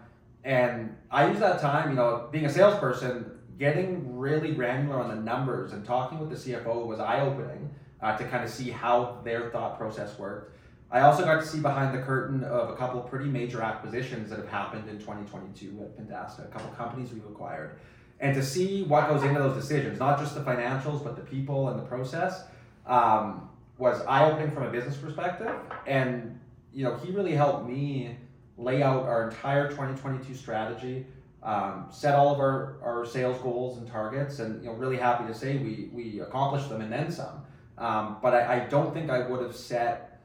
and 0.44 0.96
I 1.12 1.28
used 1.28 1.40
that 1.42 1.62
time, 1.62 1.90
you 1.90 1.96
know, 1.96 2.28
being 2.32 2.46
a 2.46 2.50
salesperson, 2.50 3.40
getting 3.58 4.18
really 4.18 4.54
granular 4.54 5.00
on 5.00 5.10
the 5.10 5.16
numbers 5.16 5.74
and 5.74 5.86
talking 5.86 6.20
with 6.20 6.30
the 6.30 6.36
CFO 6.36 6.86
was 6.86 7.00
eye 7.00 7.20
opening 7.22 7.70
uh, 8.02 8.18
to 8.18 8.26
kind 8.26 8.44
of 8.44 8.50
see 8.50 8.70
how 8.70 9.20
their 9.24 9.50
thought 9.52 9.78
process 9.78 10.18
worked. 10.18 10.58
I 10.92 11.02
also 11.02 11.24
got 11.24 11.40
to 11.42 11.46
see 11.46 11.60
behind 11.60 11.98
the 11.98 12.04
curtain 12.04 12.44
of 12.44 12.70
a 12.70 12.76
couple 12.76 13.04
of 13.04 13.10
pretty 13.10 13.26
major 13.26 13.62
acquisitions 13.62 14.30
that 14.30 14.38
have 14.38 14.48
happened 14.48 14.88
in 14.90 15.00
2022 15.00 15.82
at 15.82 15.98
Vendasta, 15.98 16.46
a 16.46 16.48
couple 16.50 16.70
companies 16.72 17.12
we've 17.12 17.26
acquired, 17.26 17.80
and 18.20 18.36
to 18.36 18.44
see 18.44 18.84
what 18.84 19.10
goes 19.10 19.24
into 19.24 19.40
those 19.40 19.56
decisions, 19.56 19.98
not 20.00 20.20
just 20.20 20.36
the 20.36 20.42
financials, 20.42 21.04
but 21.04 21.16
the 21.16 21.24
people 21.24 21.70
and 21.70 21.80
the 21.80 21.84
process. 21.84 22.44
Um, 22.86 23.50
was 23.78 24.02
eye 24.02 24.30
opening 24.30 24.52
from 24.52 24.64
a 24.64 24.70
business 24.70 24.98
perspective, 24.98 25.54
and 25.88 26.40
you 26.74 26.84
know 26.84 26.96
he 26.98 27.12
really 27.12 27.36
helped 27.36 27.68
me 27.68 28.18
lay 28.58 28.84
out 28.84 29.04
our 29.04 29.30
entire 29.30 29.70
2022 29.70 30.36
strategy, 30.36 31.06
um, 31.42 31.88
set 31.92 32.14
all 32.14 32.34
of 32.34 32.40
our, 32.40 32.78
our 32.84 33.06
sales 33.06 33.42
goals 33.42 33.78
and 33.78 33.88
targets, 33.88 34.40
and 34.40 34.64
you 34.64 34.70
know 34.70 34.76
really 34.76 34.98
happy 34.98 35.26
to 35.26 35.34
say 35.34 35.58
we 35.58 35.90
we 35.92 36.20
accomplished 36.20 36.70
them 36.70 36.82
and 36.82 36.92
then 36.92 37.12
some. 37.12 37.44
Um, 37.78 38.18
but 38.22 38.34
I, 38.34 38.58
I 38.58 38.60
don't 38.68 38.94
think 38.94 39.10
I 39.10 39.28
would 39.28 39.42
have 39.42 39.56
set 39.56 40.22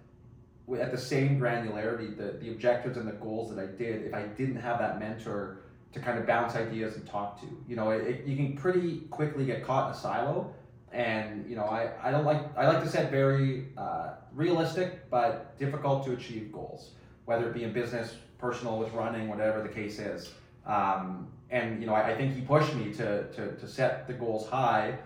at 0.78 0.90
the 0.90 0.98
same 0.98 1.40
granularity 1.40 2.14
the, 2.14 2.38
the 2.38 2.50
objectives 2.50 2.98
and 2.98 3.08
the 3.08 3.12
goals 3.12 3.54
that 3.54 3.58
I 3.58 3.66
did 3.66 4.04
if 4.04 4.12
I 4.12 4.22
didn't 4.22 4.56
have 4.56 4.78
that 4.80 5.00
mentor 5.00 5.60
to 5.92 6.00
kind 6.00 6.18
of 6.18 6.26
bounce 6.26 6.54
ideas 6.54 6.96
and 6.96 7.06
talk 7.06 7.40
to. 7.40 7.46
You 7.66 7.76
know, 7.76 7.90
it, 7.90 8.06
it, 8.06 8.26
you 8.26 8.36
can 8.36 8.54
pretty 8.54 9.00
quickly 9.10 9.46
get 9.46 9.64
caught 9.64 9.88
in 9.88 9.94
a 9.94 9.98
silo 9.98 10.52
and 10.92 11.48
you 11.48 11.56
know 11.56 11.64
I, 11.64 11.90
I 12.02 12.10
don't 12.10 12.24
like 12.24 12.40
I 12.56 12.66
like 12.66 12.82
to 12.82 12.88
set 12.88 13.10
very 13.10 13.66
uh, 13.76 14.10
realistic 14.32 15.10
but 15.10 15.58
difficult 15.58 16.04
to 16.06 16.12
achieve 16.12 16.52
goals 16.52 16.92
whether 17.28 17.46
it 17.46 17.52
be 17.52 17.62
in 17.62 17.72
business 17.74 18.16
personal 18.38 18.78
with 18.78 18.90
running 18.94 19.28
whatever 19.28 19.62
the 19.62 19.68
case 19.68 19.98
is. 19.98 20.32
Um, 20.64 21.28
and 21.50 21.80
you 21.80 21.86
know 21.86 21.92
I, 21.94 22.12
I, 22.12 22.16
think 22.16 22.34
he 22.34 22.40
pushed 22.40 22.74
me 22.74 22.92
to, 22.94 23.30
to, 23.32 23.54
to 23.56 23.68
set 23.68 24.06
the 24.06 24.14
goals 24.14 24.48
high 24.48 24.96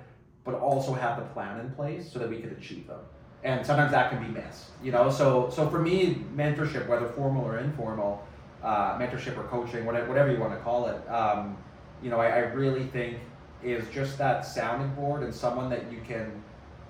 but 0.45 0.55
also 0.55 0.93
have 0.93 1.19
the 1.19 1.25
plan 1.27 1.61
in 1.61 1.71
place 1.71 2.11
so 2.12 2.19
that 2.19 2.29
we 2.29 2.39
could 2.41 2.53
achieve 2.53 2.87
them. 2.89 2.99
And 3.45 3.65
sometimes 3.65 3.93
that 3.93 4.11
can 4.11 4.23
be 4.23 4.29
missed 4.29 4.71
you 4.83 4.93
know? 4.93 5.11
So 5.11 5.51
so 5.51 5.69
for 5.69 5.81
me 5.81 6.25
mentorship 6.35 6.87
whether 6.87 7.09
formal 7.09 7.45
or 7.45 7.59
informal 7.59 8.25
uh, 8.62 8.99
mentorship 8.99 9.37
or 9.37 9.45
coaching 9.45 9.85
whatever, 9.85 10.07
whatever 10.09 10.33
you 10.33 10.39
want 10.39 10.53
to 10.53 10.61
call 10.61 10.87
it 10.87 11.09
um, 11.09 11.57
you 12.03 12.11
know 12.11 12.21
I, 12.21 12.29
I 12.29 12.39
really 12.39 12.85
think 12.85 13.19
is 13.64 13.88
just 13.92 14.19
that 14.19 14.45
sounding 14.45 14.95
board 14.95 15.23
and 15.23 15.35
someone 15.35 15.71
that 15.71 15.90
you 15.90 16.00
can 16.07 16.42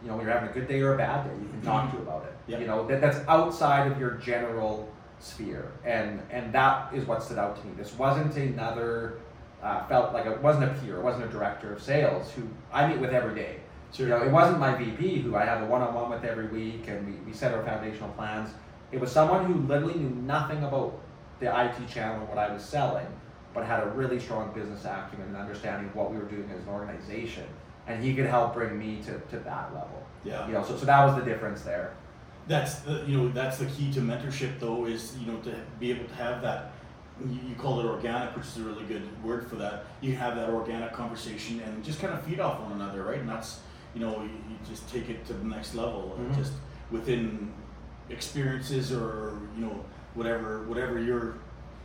you 0.03 0.09
know 0.09 0.17
when 0.17 0.27
you're 0.27 0.35
having 0.35 0.51
a 0.51 0.53
good 0.53 0.69
day 0.69 0.81
or 0.81 0.95
a 0.95 0.99
bad 0.99 1.25
day, 1.25 1.35
you 1.41 1.49
can 1.49 1.63
talk 1.63 1.91
to 1.93 1.99
about 1.99 2.25
it. 2.25 2.35
Yep. 2.49 2.61
You 2.61 2.67
know 2.67 2.87
that 2.89 3.01
that's 3.01 3.19
outside 3.29 3.91
of 3.91 3.99
your 4.01 4.13
general 4.13 4.93
sphere, 5.21 5.73
and 5.85 6.21
and 6.31 6.53
that 6.53 6.93
is 6.93 7.07
what 7.07 7.23
stood 7.23 7.39
out 7.39 7.61
to 7.61 7.67
me. 7.67 7.73
This 7.77 7.97
wasn't 7.97 8.37
another 8.37 9.19
uh, 9.63 9.87
felt 9.87 10.13
like 10.13 10.27
it 10.27 10.43
wasn't 10.43 10.65
a 10.65 10.75
peer, 10.81 10.99
it 10.99 11.03
wasn't 11.03 11.25
a 11.25 11.29
director 11.29 11.73
of 11.73 11.81
sales 11.81 12.33
who 12.33 12.43
I 12.73 12.87
meet 12.89 12.99
with 12.99 13.11
every 13.11 13.35
day. 13.35 13.61
Sure. 13.93 14.07
You 14.07 14.15
know, 14.15 14.23
it 14.23 14.33
wasn't 14.33 14.59
my 14.59 14.75
VP 14.75 15.21
who 15.21 15.37
I 15.37 15.45
have 15.45 15.63
a 15.63 15.67
one-on-one 15.67 16.11
with 16.11 16.25
every 16.25 16.47
week, 16.47 16.89
and 16.89 17.07
we, 17.07 17.13
we 17.27 17.33
set 17.33 17.55
our 17.55 17.63
foundational 17.63 18.09
plans. 18.11 18.51
It 18.91 19.01
was 19.01 19.13
someone 19.13 19.45
who 19.45 19.55
literally 19.67 19.95
knew 19.95 20.11
nothing 20.23 20.65
about 20.65 20.99
the 21.41 21.47
IT 21.47 21.89
channel 21.89 22.21
and 22.21 22.29
what 22.29 22.39
I 22.39 22.53
was 22.53 22.65
selling, 22.65 23.07
but 23.55 23.65
had 23.65 23.83
a 23.83 23.87
really 23.91 24.19
strong 24.19 24.53
business 24.53 24.85
acumen 24.85 25.29
and 25.29 25.37
understanding 25.37 25.89
of 25.89 25.95
what 25.97 26.11
we 26.11 26.17
were 26.19 26.25
doing 26.25 26.49
as 26.55 26.63
an 26.63 26.69
organization, 26.69 27.45
and 27.87 28.03
he 28.03 28.15
could 28.15 28.27
help 28.27 28.55
bring 28.55 28.79
me 28.79 29.01
to, 29.05 29.19
to 29.31 29.39
that 29.45 29.75
level. 29.75 30.03
Yeah. 30.25 30.47
You 30.47 30.55
know, 30.55 30.65
so, 30.65 30.77
so 30.77 30.87
that 30.87 31.05
was 31.05 31.17
the 31.17 31.23
difference 31.23 31.63
there. 31.63 31.93
That's 32.49 32.77
the 32.81 33.05
you 33.07 33.17
know 33.17 33.29
that's 33.29 33.59
the 33.59 33.67
key 33.67 33.93
to 33.93 34.01
mentorship 34.01 34.59
though 34.59 34.87
is 34.87 35.17
you 35.19 35.31
know 35.31 35.39
to 35.41 35.55
be 35.79 35.91
able 35.91 36.07
to 36.07 36.15
have 36.15 36.43
that 36.43 36.73
you, 37.25 37.55
call 37.57 37.79
it 37.79 37.87
organic 37.87 38.35
which 38.35 38.47
is 38.47 38.57
a 38.57 38.63
really 38.63 38.85
good 38.85 39.03
word 39.23 39.49
for 39.49 39.55
that 39.57 39.85
you 40.01 40.17
have 40.17 40.35
that 40.35 40.49
organic 40.51 40.93
conversation 40.93 41.61
and 41.61 41.85
just 41.85 42.01
kind 42.01 42.13
of 42.13 42.21
feed 42.25 42.41
off 42.41 42.59
one 42.61 42.73
another 42.73 43.05
right 43.05 43.21
and 43.21 43.29
that's 43.29 43.61
you 43.95 44.01
know 44.01 44.23
you, 44.23 44.31
you 44.51 44.57
just 44.69 44.89
take 44.89 45.09
it 45.09 45.25
to 45.27 45.35
the 45.35 45.45
next 45.45 45.77
level 45.77 46.19
Mhm. 46.21 46.35
just 46.35 46.53
within 46.91 47.53
experiences 48.11 48.93
or 48.93 49.39
you 49.57 49.65
know 49.65 49.85
whatever 50.15 50.65
whatever 50.65 50.99
you're 50.99 51.35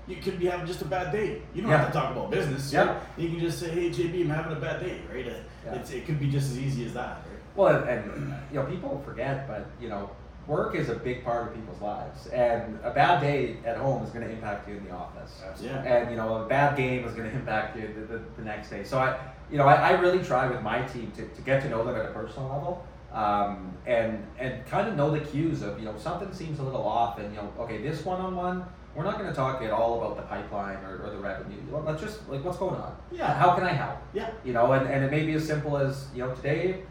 you 0.07 0.15
could 0.17 0.39
be 0.39 0.45
having 0.45 0.65
just 0.65 0.81
a 0.81 0.85
bad 0.85 1.11
day 1.11 1.41
you 1.53 1.61
don't 1.61 1.71
have 1.71 1.87
to 1.87 1.93
talk 1.93 2.11
about 2.11 2.31
business 2.31 2.71
Yeah. 2.71 2.85
right? 2.93 3.01
you 3.17 3.29
can 3.29 3.39
just 3.39 3.59
say 3.59 3.69
hey 3.69 3.89
JB 3.89 4.21
I'm 4.21 4.29
having 4.29 4.53
a 4.57 4.59
bad 4.59 4.79
day 4.79 5.01
right 5.13 5.25
Yeah. 5.25 5.75
it's, 5.75 5.91
it 5.91 6.05
could 6.05 6.19
be 6.19 6.29
just 6.29 6.51
as 6.51 6.57
easy 6.59 6.85
as 6.85 6.93
that 6.93 7.17
right 7.29 7.39
Well, 7.55 7.83
and, 7.83 7.89
and 8.11 8.33
you 8.51 8.59
know, 8.59 8.65
people 8.65 9.01
forget, 9.03 9.47
but 9.47 9.65
you 9.81 9.89
know, 9.89 10.09
work 10.45 10.75
is 10.75 10.87
a 10.89 10.95
big 10.95 11.23
part 11.25 11.47
of 11.47 11.55
people's 11.55 11.81
lives, 11.81 12.27
and 12.27 12.79
a 12.83 12.91
bad 12.91 13.19
day 13.19 13.57
at 13.65 13.75
home 13.77 14.03
is 14.03 14.11
going 14.11 14.25
to 14.25 14.31
impact 14.31 14.69
you 14.69 14.77
in 14.77 14.83
the 14.85 14.91
office. 14.91 15.41
Yeah. 15.61 15.81
And 15.83 16.09
you 16.11 16.15
know, 16.17 16.43
a 16.43 16.45
bad 16.47 16.77
game 16.77 17.03
is 17.07 17.13
going 17.15 17.29
to 17.31 17.35
impact 17.35 17.75
you 17.75 17.87
the, 17.95 18.01
the, 18.13 18.19
the 18.37 18.43
next 18.43 18.69
day. 18.69 18.83
So 18.85 18.99
I, 18.99 19.17
you 19.51 19.57
know, 19.57 19.65
I, 19.65 19.75
I 19.89 19.91
really 19.99 20.23
try 20.23 20.47
with 20.47 20.61
my 20.61 20.81
team 20.83 21.11
to, 21.17 21.23
to 21.27 21.41
get 21.41 21.63
to 21.63 21.69
know 21.69 21.83
them 21.83 21.95
at 21.95 22.05
a 22.05 22.13
personal 22.19 22.47
level, 22.49 22.85
um, 23.11 23.73
and 23.87 24.25
and 24.37 24.63
kind 24.67 24.87
of 24.87 24.95
know 24.95 25.09
the 25.11 25.19
cues 25.21 25.61
of 25.63 25.79
you 25.79 25.85
know 25.85 25.97
something 25.97 26.31
seems 26.33 26.59
a 26.59 26.63
little 26.63 26.85
off, 26.85 27.17
and 27.19 27.27
you 27.33 27.41
know, 27.41 27.51
okay, 27.59 27.81
this 27.81 28.05
one 28.05 28.21
on 28.21 28.35
one. 28.35 28.65
We're 28.97 29.03
not 29.03 29.19
going 29.19 29.29
to 29.29 29.35
talk 29.35 29.61
at 29.61 29.69
all 29.69 29.99
about 30.03 30.17
the 30.17 30.23
pipeline 30.23 30.77
or, 30.83 31.03
or 31.05 31.11
the 31.11 31.19
revenue. 31.19 31.57
Let's 31.85 32.01
just 32.01 32.27
like 32.27 32.43
what's 32.43 32.57
going 32.57 32.73
on. 32.81 32.97
Yeah. 33.11 33.31
How 33.35 33.53
can 33.53 33.63
I 33.63 33.71
help? 33.71 33.99
yeah 34.11 34.31
You 34.43 34.53
know, 34.53 34.71
and, 34.71 34.87
and 34.89 35.05
it 35.05 35.11
may 35.11 35.23
be 35.23 35.33
as 35.33 35.45
simple 35.45 35.77
as, 35.77 36.07
you 36.15 36.23
know, 36.25 36.33
today, 36.33 36.81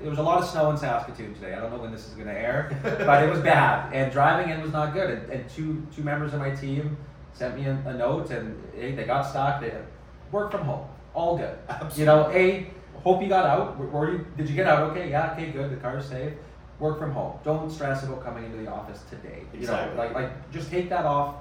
there 0.00 0.10
was 0.10 0.18
a 0.18 0.22
lot 0.24 0.42
of 0.42 0.48
snow 0.48 0.72
in 0.72 0.76
Saskatoon 0.76 1.34
today. 1.34 1.54
I 1.54 1.60
don't 1.60 1.70
know 1.70 1.78
when 1.78 1.92
this 1.92 2.08
is 2.08 2.14
going 2.14 2.26
to 2.26 2.32
air, 2.36 2.76
but 2.82 3.22
it 3.22 3.30
was 3.30 3.38
bad. 3.38 3.92
And 3.92 4.10
driving 4.10 4.52
in 4.52 4.60
was 4.60 4.72
not 4.72 4.92
good. 4.92 5.08
And, 5.08 5.30
and 5.30 5.48
two, 5.48 5.86
two 5.94 6.02
members 6.02 6.34
of 6.34 6.40
my 6.40 6.50
team 6.50 6.96
sent 7.32 7.56
me 7.56 7.66
a, 7.66 7.80
a 7.86 7.94
note 7.94 8.30
and 8.30 8.60
hey, 8.74 8.96
they 8.96 9.04
got 9.04 9.22
stuck. 9.22 9.60
They 9.60 9.72
work 10.32 10.50
from 10.50 10.62
home. 10.62 10.88
All 11.14 11.38
good. 11.38 11.56
Absolutely. 11.68 12.00
You 12.00 12.06
know, 12.06 12.30
A, 12.32 12.70
hope 13.04 13.22
you 13.22 13.28
got 13.28 13.46
out. 13.46 13.78
Were- 13.78 13.86
Were 13.86 14.10
you, 14.10 14.26
did 14.36 14.48
you 14.48 14.56
get 14.56 14.66
out 14.66 14.90
okay? 14.90 15.10
Yeah, 15.10 15.32
okay, 15.34 15.52
good. 15.52 15.70
The 15.70 15.76
car's 15.76 16.06
safe. 16.06 16.32
Work 16.78 16.98
from 16.98 17.12
home. 17.12 17.38
Don't 17.44 17.70
stress 17.70 18.02
about 18.04 18.22
coming 18.24 18.44
into 18.44 18.58
the 18.58 18.70
office 18.70 19.02
today. 19.08 19.42
You 19.52 19.60
Exactly. 19.60 19.96
know, 19.96 20.02
like, 20.02 20.14
like 20.14 20.52
just 20.52 20.70
take 20.70 20.88
that 20.90 21.06
off 21.06 21.36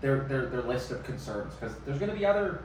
their, 0.00 0.20
their, 0.24 0.46
their 0.46 0.62
list 0.62 0.90
of 0.90 1.04
concerns 1.04 1.54
because 1.54 1.74
there's 1.86 1.98
going 1.98 2.10
to 2.10 2.16
be 2.18 2.26
other 2.26 2.62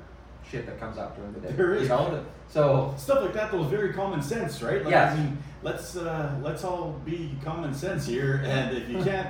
shit 0.49 0.65
that 0.65 0.79
comes 0.79 0.97
up 0.97 1.15
during 1.15 1.33
the 1.33 1.39
day. 1.41 1.51
There 1.51 1.75
is. 1.75 1.83
You 1.83 1.89
know, 1.89 2.25
so 2.49 2.95
stuff 2.97 3.21
like 3.21 3.33
that 3.33 3.51
though 3.51 3.63
is 3.63 3.69
very 3.69 3.93
common 3.93 4.21
sense, 4.23 4.61
right? 4.63 4.81
Like, 4.83 4.91
Yes. 4.91 5.13
I 5.13 5.21
mean, 5.21 5.37
let's 5.61 5.95
uh, 5.95 6.35
let's 6.41 6.63
all 6.63 6.99
be 7.05 7.37
common 7.43 7.73
sense 7.73 8.07
here, 8.07 8.41
and 8.45 8.75
if 8.75 8.89
you 8.89 9.03
can't 9.03 9.29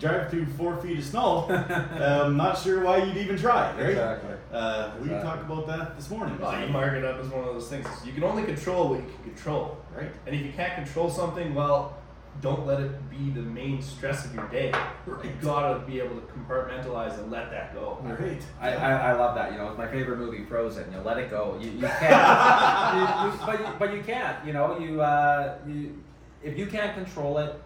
drive 0.00 0.28
through 0.30 0.46
four 0.46 0.76
feet 0.78 0.98
of 0.98 1.04
snow, 1.04 1.46
I'm 1.48 2.36
not 2.44 2.58
sure 2.58 2.82
why 2.82 3.04
you'd 3.04 3.16
even 3.16 3.36
try, 3.38 3.70
right? 3.74 3.90
Exactly. 3.90 4.34
Uh, 4.52 4.90
we 4.98 5.04
Exactly. 5.04 5.30
talked 5.30 5.42
about 5.44 5.66
that 5.68 5.96
this 5.96 6.10
morning. 6.10 6.36
Well, 6.40 6.60
you 6.60 6.66
mark 6.68 6.94
it 6.94 7.04
up 7.04 7.20
as 7.20 7.28
one 7.28 7.44
of 7.46 7.54
those 7.54 7.68
things. 7.68 7.86
You 8.04 8.12
can 8.12 8.24
only 8.24 8.42
control 8.44 8.88
what 8.88 8.98
you 9.00 9.06
can 9.06 9.32
control, 9.34 9.78
right? 9.96 10.10
and 10.26 10.34
if 10.34 10.44
you 10.44 10.52
can't 10.52 10.74
control 10.74 11.08
something, 11.10 11.54
well, 11.54 11.96
don't 12.40 12.66
let 12.66 12.80
it 12.80 13.10
be 13.10 13.30
the 13.30 13.40
main 13.40 13.80
stress 13.80 14.24
of 14.26 14.34
your 14.34 14.46
day. 14.48 14.72
You 15.06 15.32
gotta 15.40 15.80
be 15.86 16.00
able 16.00 16.16
to 16.16 16.26
compartmentalize 16.26 17.18
and 17.18 17.30
let 17.30 17.50
that 17.50 17.74
go. 17.74 17.98
Right. 18.02 18.42
I, 18.60 18.74
I, 18.74 18.92
I 18.92 19.12
love 19.12 19.34
that. 19.36 19.52
You 19.52 19.58
know, 19.58 19.68
it's 19.68 19.78
my 19.78 19.88
favorite 19.88 20.18
movie, 20.18 20.44
Frozen. 20.44 20.92
You 20.92 20.98
let 21.00 21.18
it 21.18 21.30
go. 21.30 21.58
You, 21.60 21.70
you 21.70 21.86
can't. 22.00 22.96
you, 22.96 23.30
you, 23.30 23.46
but, 23.46 23.60
you, 23.60 23.66
but 23.78 23.94
you 23.94 24.02
can't. 24.02 24.44
You 24.46 24.52
know, 24.52 24.78
you, 24.78 25.00
uh, 25.00 25.58
you 25.66 26.02
if 26.42 26.58
you 26.58 26.66
can't 26.66 26.94
control 26.94 27.38
it, 27.38 27.60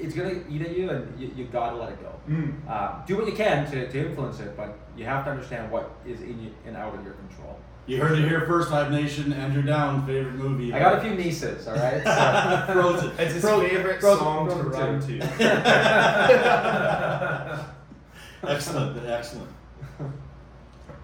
it's 0.00 0.14
gonna 0.14 0.40
eat 0.48 0.62
at 0.62 0.76
you, 0.76 0.90
and 0.90 1.20
you, 1.20 1.30
you 1.36 1.44
gotta 1.44 1.76
let 1.76 1.90
it 1.90 2.00
go. 2.00 2.12
Mm. 2.28 2.68
Um, 2.68 3.02
do 3.06 3.16
what 3.16 3.26
you 3.26 3.34
can 3.34 3.70
to, 3.70 3.88
to 3.90 3.98
influence 3.98 4.40
it, 4.40 4.56
but 4.56 4.78
you 4.96 5.04
have 5.04 5.24
to 5.26 5.30
understand 5.30 5.70
what 5.70 5.96
is 6.06 6.22
in 6.22 6.42
you 6.42 6.50
and 6.66 6.76
out 6.76 6.94
of 6.94 7.04
your 7.04 7.14
control. 7.14 7.58
You 7.86 7.98
heard 8.00 8.18
it 8.18 8.28
here 8.28 8.40
first, 8.46 8.68
Hive 8.70 8.90
Nation. 8.90 9.32
Andrew 9.32 9.62
Down, 9.62 10.04
favorite 10.06 10.34
movie. 10.34 10.72
I 10.72 10.78
got 10.80 10.98
a 10.98 11.00
few 11.00 11.14
nieces, 11.14 11.68
all 11.68 11.74
right. 11.76 12.02
So. 12.02 12.64
Frozen. 12.72 13.12
It's 13.18 13.34
his 13.34 13.42
Fro- 13.42 13.60
favorite 13.60 14.00
Frozen- 14.00 14.18
song 14.24 14.46
Frozen 14.50 14.72
to 14.72 14.78
run 14.78 15.00
to. 18.42 18.48
excellent, 18.48 19.06
excellent. 19.06 19.50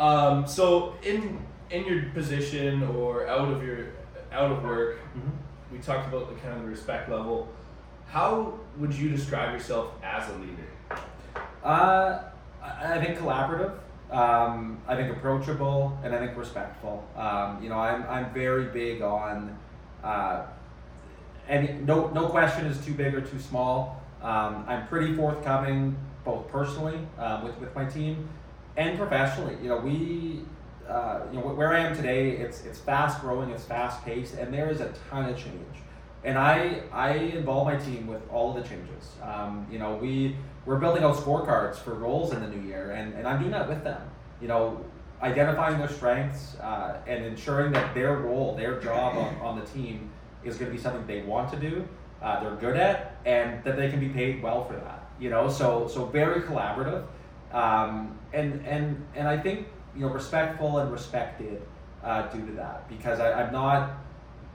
Um, 0.01 0.47
so 0.47 0.95
in 1.03 1.39
in 1.71 1.85
your 1.87 2.03
position 2.15 2.83
or 2.83 3.27
out 3.29 3.51
of 3.53 3.63
your 3.63 3.87
out 4.33 4.51
of 4.51 4.63
work, 4.65 4.99
Mhm. 5.17 5.31
we 5.71 5.79
talked 5.79 6.09
about 6.09 6.29
the 6.29 6.35
kind 6.41 6.55
of 6.57 6.63
the 6.63 6.69
respect 6.69 7.09
level. 7.09 7.49
How 8.09 8.55
would 8.79 8.93
you 8.93 9.09
describe 9.09 9.53
yourself 9.53 9.93
as 10.03 10.29
a 10.31 10.33
leader? 10.39 10.67
Uh, 11.65 12.19
I 12.63 12.95
I 12.95 13.05
think 13.05 13.19
collaborative. 13.19 13.73
Um, 14.13 14.79
I 14.87 14.95
think 14.95 15.11
approachable, 15.17 15.99
and 16.05 16.15
I 16.15 16.19
think 16.19 16.37
respectful. 16.37 17.03
Um, 17.17 17.63
you 17.63 17.71
know, 17.71 17.79
I'm, 17.79 18.05
I'm 18.09 18.33
very 18.35 18.67
big 18.67 19.01
on, 19.01 19.59
uh, 20.05 20.43
and 21.49 21.87
no 21.87 22.09
no 22.09 22.29
question 22.29 22.67
is 22.67 22.85
too 22.85 22.93
big 22.93 23.15
or 23.15 23.23
too 23.23 23.41
small. 23.41 24.03
Um, 24.23 24.65
I'm 24.69 24.87
pretty 24.87 25.17
forthcoming, 25.17 25.97
both 26.25 26.47
personally 26.49 26.99
uh, 27.19 27.41
with 27.43 27.59
with 27.59 27.75
my 27.75 27.87
team, 27.87 28.29
and 28.77 28.99
professionally. 28.99 29.57
You 29.63 29.69
know, 29.69 29.79
we. 29.79 30.43
Uh, 30.89 31.23
you 31.33 31.39
know 31.39 31.47
where 31.47 31.73
I 31.73 31.79
am 31.79 31.97
today, 31.97 32.33
it's 32.33 32.65
it's 32.65 32.79
fast 32.81 33.21
growing, 33.21 33.51
it's 33.51 33.65
fast 33.65 34.05
paced, 34.05 34.35
and 34.35 34.53
there 34.53 34.69
is 34.69 34.81
a 34.81 34.93
ton 35.09 35.31
of 35.31 35.37
change. 35.37 35.77
And 36.25 36.37
I 36.37 36.83
I 36.93 37.13
involve 37.13 37.67
my 37.67 37.77
team 37.77 38.09
with 38.09 38.21
all 38.31 38.51
of 38.51 38.63
the 38.63 38.69
changes. 38.69 39.13
Um, 39.23 39.67
you 39.71 39.79
know, 39.79 39.95
we 39.95 40.37
we're 40.65 40.77
building 40.77 41.03
out 41.03 41.17
scorecards 41.17 41.77
for 41.77 41.95
roles 41.95 42.33
in 42.33 42.41
the 42.41 42.49
new 42.49 42.67
year, 42.69 42.93
and, 42.93 43.15
and 43.15 43.27
I'm 43.27 43.39
doing 43.39 43.51
that 43.51 43.69
with 43.69 43.83
them. 43.83 44.01
You 44.41 44.49
know, 44.49 44.85
identifying 45.23 45.79
their 45.79 45.89
strengths 45.89 46.57
uh, 46.57 46.99
and 47.07 47.25
ensuring 47.25 47.73
that 47.73 47.95
their 47.95 48.17
role, 48.17 48.55
their 48.57 48.81
job 48.81 49.17
on, 49.17 49.35
on 49.37 49.61
the 49.61 49.67
team 49.67 50.11
is 50.45 50.57
going 50.57 50.71
to 50.71 50.77
be 50.77 50.83
something 50.83 51.07
they 51.07 51.23
want 51.23 51.51
to 51.53 51.59
do, 51.59 51.87
uh, 52.21 52.41
they're 52.41 52.57
good 52.57 52.77
at, 52.77 53.17
and 53.25 53.63
that 53.65 53.77
they 53.77 53.89
can 53.91 54.01
be 54.01 54.09
paid 54.09 54.43
well 54.43 54.65
for 54.65 54.75
that. 54.75 55.09
You 55.21 55.31
know, 55.31 55.49
so 55.49 55.89
so 55.89 56.07
very 56.07 56.41
collaborative, 56.43 57.05
um, 57.53 58.19
and 58.33 58.65
and 58.67 59.05
and 59.15 59.29
I 59.29 59.39
think 59.39 59.69
you 59.95 60.03
know 60.03 60.09
respectful 60.09 60.79
and 60.79 60.91
respected 60.91 61.63
uh, 62.03 62.23
due 62.29 62.45
to 62.47 62.53
that 62.53 62.89
because 62.89 63.21
I, 63.21 63.33
I'm 63.33 63.53
not 63.53 63.91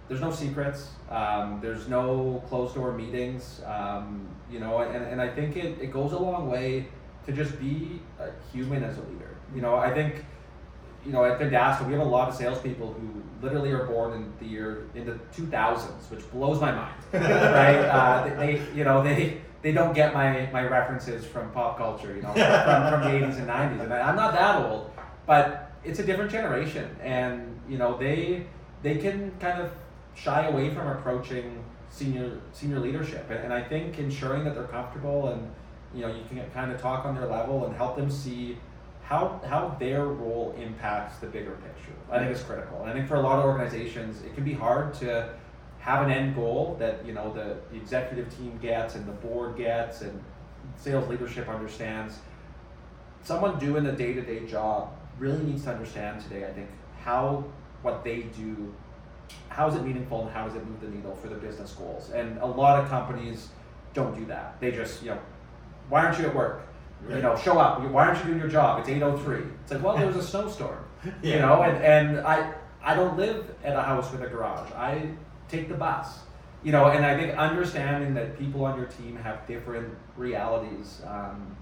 there's 0.07 0.21
no 0.21 0.31
secrets. 0.31 0.89
Um, 1.09 1.59
there's 1.61 1.87
no 1.87 2.43
closed 2.47 2.75
door 2.75 2.93
meetings. 2.93 3.61
Um, 3.65 4.27
you 4.49 4.59
know, 4.59 4.79
and, 4.79 5.03
and 5.03 5.21
I 5.21 5.27
think 5.27 5.57
it, 5.57 5.79
it 5.81 5.91
goes 5.91 6.13
a 6.13 6.19
long 6.19 6.49
way 6.49 6.87
to 7.25 7.31
just 7.33 7.59
be 7.59 8.01
a 8.19 8.29
human 8.51 8.83
as 8.83 8.97
a 8.97 9.01
leader. 9.01 9.35
You 9.53 9.61
know, 9.61 9.75
I 9.75 9.93
think, 9.93 10.25
you 11.05 11.11
know, 11.11 11.25
at 11.25 11.39
Vendasta, 11.39 11.85
we 11.85 11.93
have 11.93 12.01
a 12.01 12.05
lot 12.05 12.29
of 12.29 12.35
salespeople 12.35 12.93
who 12.93 13.45
literally 13.45 13.71
are 13.71 13.85
born 13.85 14.13
in 14.13 14.33
the 14.39 14.45
year, 14.45 14.87
in 14.95 15.05
the 15.05 15.19
2000s, 15.35 16.09
which 16.09 16.29
blows 16.31 16.59
my 16.61 16.71
mind, 16.71 16.95
right? 17.13 17.77
Uh, 17.77 18.23
they, 18.27 18.35
they, 18.57 18.77
you 18.77 18.83
know, 18.83 19.03
they, 19.03 19.41
they 19.61 19.73
don't 19.73 19.93
get 19.93 20.13
my, 20.13 20.49
my 20.51 20.65
references 20.65 21.25
from 21.25 21.51
pop 21.51 21.77
culture, 21.77 22.15
you 22.15 22.21
know, 22.21 22.31
from, 22.33 22.91
from 22.91 23.01
the 23.01 23.25
80s 23.25 23.37
and 23.37 23.47
90s. 23.47 23.83
And 23.83 23.93
I, 23.93 24.09
I'm 24.09 24.15
not 24.15 24.33
that 24.33 24.63
old, 24.63 24.91
but 25.25 25.73
it's 25.83 25.99
a 25.99 26.03
different 26.03 26.31
generation. 26.31 26.95
And, 27.01 27.59
you 27.67 27.77
know, 27.77 27.97
they, 27.97 28.45
they 28.83 28.97
can 28.97 29.31
kind 29.39 29.61
of 29.61 29.71
shy 30.17 30.47
away 30.47 30.73
from 30.73 30.87
approaching 30.87 31.63
senior 31.89 32.39
senior 32.51 32.79
leadership. 32.79 33.29
And, 33.29 33.39
and 33.39 33.53
I 33.53 33.63
think 33.63 33.99
ensuring 33.99 34.43
that 34.45 34.55
they're 34.55 34.63
comfortable 34.63 35.29
and 35.29 35.49
you 35.93 36.01
know 36.01 36.07
you 36.07 36.23
can 36.27 36.49
kind 36.51 36.71
of 36.71 36.81
talk 36.81 37.05
on 37.05 37.15
their 37.15 37.27
level 37.27 37.65
and 37.65 37.75
help 37.75 37.95
them 37.95 38.09
see 38.09 38.57
how 39.03 39.39
how 39.47 39.75
their 39.79 40.05
role 40.05 40.55
impacts 40.61 41.19
the 41.19 41.27
bigger 41.27 41.51
picture. 41.51 41.93
I 42.11 42.19
think 42.19 42.31
is 42.31 42.41
critical. 42.41 42.81
And 42.81 42.89
I 42.89 42.93
think 42.93 43.07
for 43.07 43.15
a 43.15 43.21
lot 43.21 43.39
of 43.39 43.45
organizations 43.45 44.21
it 44.23 44.33
can 44.35 44.43
be 44.43 44.53
hard 44.53 44.93
to 44.95 45.33
have 45.79 46.05
an 46.05 46.11
end 46.11 46.35
goal 46.35 46.75
that 46.79 47.05
you 47.05 47.13
know 47.13 47.31
the, 47.33 47.57
the 47.71 47.77
executive 47.77 48.35
team 48.37 48.57
gets 48.61 48.95
and 48.95 49.07
the 49.07 49.13
board 49.13 49.57
gets 49.57 50.01
and 50.01 50.23
sales 50.75 51.07
leadership 51.07 51.47
understands. 51.47 52.19
Someone 53.23 53.59
doing 53.59 53.83
the 53.83 53.91
day-to-day 53.91 54.45
job 54.45 54.97
really 55.19 55.43
needs 55.43 55.63
to 55.63 55.71
understand 55.71 56.21
today 56.21 56.45
i 56.45 56.51
think 56.51 56.69
how 57.01 57.43
what 57.81 58.03
they 58.03 58.21
do 58.21 58.73
how 59.49 59.67
is 59.67 59.75
it 59.75 59.83
meaningful 59.83 60.21
and 60.21 60.31
how 60.31 60.45
does 60.45 60.55
it 60.55 60.65
move 60.67 60.79
the 60.81 60.87
needle 60.87 61.15
for 61.15 61.27
the 61.27 61.35
business 61.35 61.71
goals? 61.73 62.11
And 62.11 62.37
a 62.39 62.45
lot 62.45 62.81
of 62.81 62.89
companies 62.89 63.49
don't 63.93 64.15
do 64.15 64.25
that. 64.25 64.59
They 64.59 64.71
just, 64.71 65.01
you 65.01 65.09
know, 65.09 65.19
why 65.89 66.05
aren't 66.05 66.19
you 66.19 66.25
at 66.25 66.35
work? 66.35 66.67
You 67.09 67.21
know, 67.21 67.35
show 67.37 67.57
up. 67.59 67.81
Why 67.81 68.07
aren't 68.07 68.19
you 68.19 68.25
doing 68.25 68.39
your 68.39 68.49
job? 68.49 68.79
It's 68.79 68.89
803. 68.89 69.43
It's 69.63 69.71
like, 69.71 69.83
well, 69.83 69.97
there 69.97 70.07
was 70.07 70.15
a 70.15 70.23
snowstorm. 70.23 70.83
You 71.21 71.39
know, 71.39 71.61
and, 71.61 71.77
and 71.83 72.27
I 72.27 72.53
I 72.83 72.95
don't 72.95 73.17
live 73.17 73.53
at 73.63 73.75
a 73.75 73.81
house 73.81 74.11
with 74.11 74.21
a 74.23 74.27
garage. 74.27 74.71
I 74.71 75.11
take 75.47 75.69
the 75.69 75.75
bus. 75.75 76.19
You 76.63 76.71
know, 76.71 76.85
and 76.87 77.05
I 77.05 77.15
think 77.15 77.37
understanding 77.37 78.13
that 78.15 78.37
people 78.37 78.65
on 78.65 78.77
your 78.77 78.87
team 78.87 79.15
have 79.17 79.45
different 79.47 79.93
realities, 80.17 81.01
um, 81.05 81.55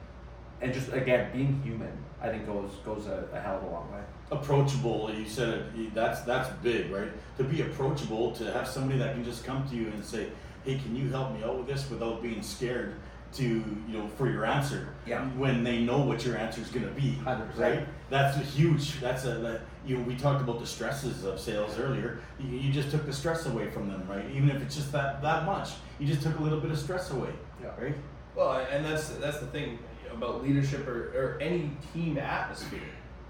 and 0.62 0.74
just 0.74 0.94
again 0.94 1.32
being 1.34 1.62
human, 1.64 1.92
I 2.22 2.30
think 2.30 2.46
goes 2.46 2.72
goes 2.86 3.08
a, 3.08 3.28
a 3.34 3.40
hell 3.40 3.58
of 3.58 3.64
a 3.64 3.68
long 3.68 3.92
way. 3.92 4.02
Approachable. 4.32 5.12
You 5.14 5.28
said 5.28 5.50
it. 5.78 5.94
That's 5.94 6.22
that's 6.22 6.50
big, 6.64 6.92
right? 6.92 7.10
To 7.38 7.44
be 7.44 7.62
approachable, 7.62 8.32
to 8.34 8.52
have 8.54 8.68
somebody 8.68 9.00
that 9.00 9.14
can 9.14 9.24
just 9.24 9.44
come 9.46 9.68
to 9.70 9.76
you 9.76 9.88
and 9.88 10.04
say, 10.04 10.28
"Hey, 10.64 10.78
can 10.78 10.96
you 10.96 11.10
help 11.10 11.34
me 11.34 11.44
out 11.44 11.58
with 11.58 11.68
this?" 11.68 11.90
without 11.90 12.22
being 12.22 12.42
scared 12.42 12.96
to 13.34 13.44
you 13.44 13.64
know 13.90 14.08
for 14.18 14.30
your 14.30 14.46
answer. 14.46 14.90
Yeah. 15.06 15.26
When 15.32 15.64
they 15.64 15.80
know 15.84 16.00
what 16.00 16.26
your 16.26 16.38
answer 16.38 16.62
is 16.62 16.70
going 16.70 16.86
to 16.88 16.92
be, 16.94 17.18
100%. 17.26 17.58
right? 17.58 17.88
That's 18.10 18.38
a 18.38 18.42
huge. 18.42 19.00
That's 19.02 19.26
a 19.26 19.34
that, 19.36 19.62
you. 19.86 19.98
know, 19.98 20.04
We 20.04 20.16
talked 20.16 20.42
about 20.42 20.60
the 20.60 20.66
stresses 20.68 21.24
of 21.26 21.40
sales 21.40 21.78
earlier. 21.80 22.20
You, 22.40 22.58
you 22.58 22.72
just 22.72 22.92
took 22.92 23.06
the 23.06 23.14
stress 23.14 23.46
away 23.46 23.70
from 23.70 23.90
them, 23.90 24.06
right? 24.08 24.26
Even 24.34 24.50
if 24.50 24.62
it's 24.62 24.76
just 24.76 24.92
that 24.94 25.22
that 25.22 25.46
much, 25.46 25.72
you 26.00 26.08
just 26.08 26.22
took 26.22 26.38
a 26.40 26.44
little 26.44 26.60
bit 26.60 26.72
of 26.72 26.80
stress 26.80 27.12
away, 27.12 27.32
Yeah. 27.62 27.72
right? 27.80 27.96
Well, 28.36 28.66
and 28.72 28.86
that's 28.86 29.10
that's 29.10 29.40
the 29.40 29.48
thing 29.48 29.80
about 30.14 30.42
leadership 30.44 30.88
or, 30.88 31.12
or 31.16 31.38
any 31.42 31.72
team 31.94 32.18
atmosphere. 32.18 32.80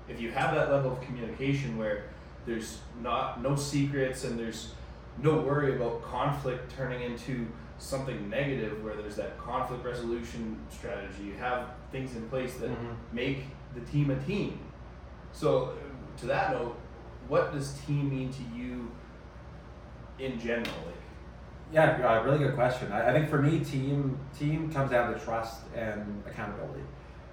If 0.08 0.20
you 0.22 0.32
have 0.32 0.54
that 0.56 0.72
level 0.72 0.92
of 0.92 1.02
communication 1.02 1.78
where 1.78 2.04
there's 2.46 2.80
not 3.02 3.42
no 3.42 3.56
secrets 3.56 4.24
and 4.24 4.38
there's 4.40 4.74
no 5.22 5.38
worry 5.38 5.76
about 5.76 6.04
conflict 6.04 6.72
turning 6.76 7.02
into 7.02 7.48
something 7.78 8.30
negative, 8.30 8.84
where 8.84 8.96
there's 8.96 9.16
that 9.16 9.38
conflict 9.38 9.84
resolution 9.84 10.58
strategy, 10.70 11.24
you 11.24 11.34
have 11.34 11.70
things 11.92 12.16
in 12.16 12.28
place 12.30 12.56
that 12.58 12.70
Mhm. 12.70 12.96
make 13.12 13.46
the 13.74 13.82
team 13.82 14.10
a 14.12 14.16
team. 14.16 14.60
So, 15.34 15.74
to 16.18 16.26
that 16.28 16.52
note, 16.52 16.78
what 17.28 17.52
does 17.54 17.74
team 17.86 18.10
mean 18.10 18.32
to 18.32 18.44
you 18.56 18.92
in 20.20 20.40
general? 20.40 20.76
Like, 20.86 20.96
Yeah, 21.74 22.08
uh, 22.08 22.24
really 22.24 22.38
good 22.38 22.54
question. 22.56 22.92
I, 22.92 23.10
I 23.10 23.12
think 23.14 23.28
for 23.30 23.42
me, 23.42 23.60
team 23.60 24.18
team 24.38 24.72
comes 24.72 24.92
down 24.92 25.14
to 25.14 25.20
trust 25.20 25.62
and 25.76 26.24
accountability. 26.28 26.84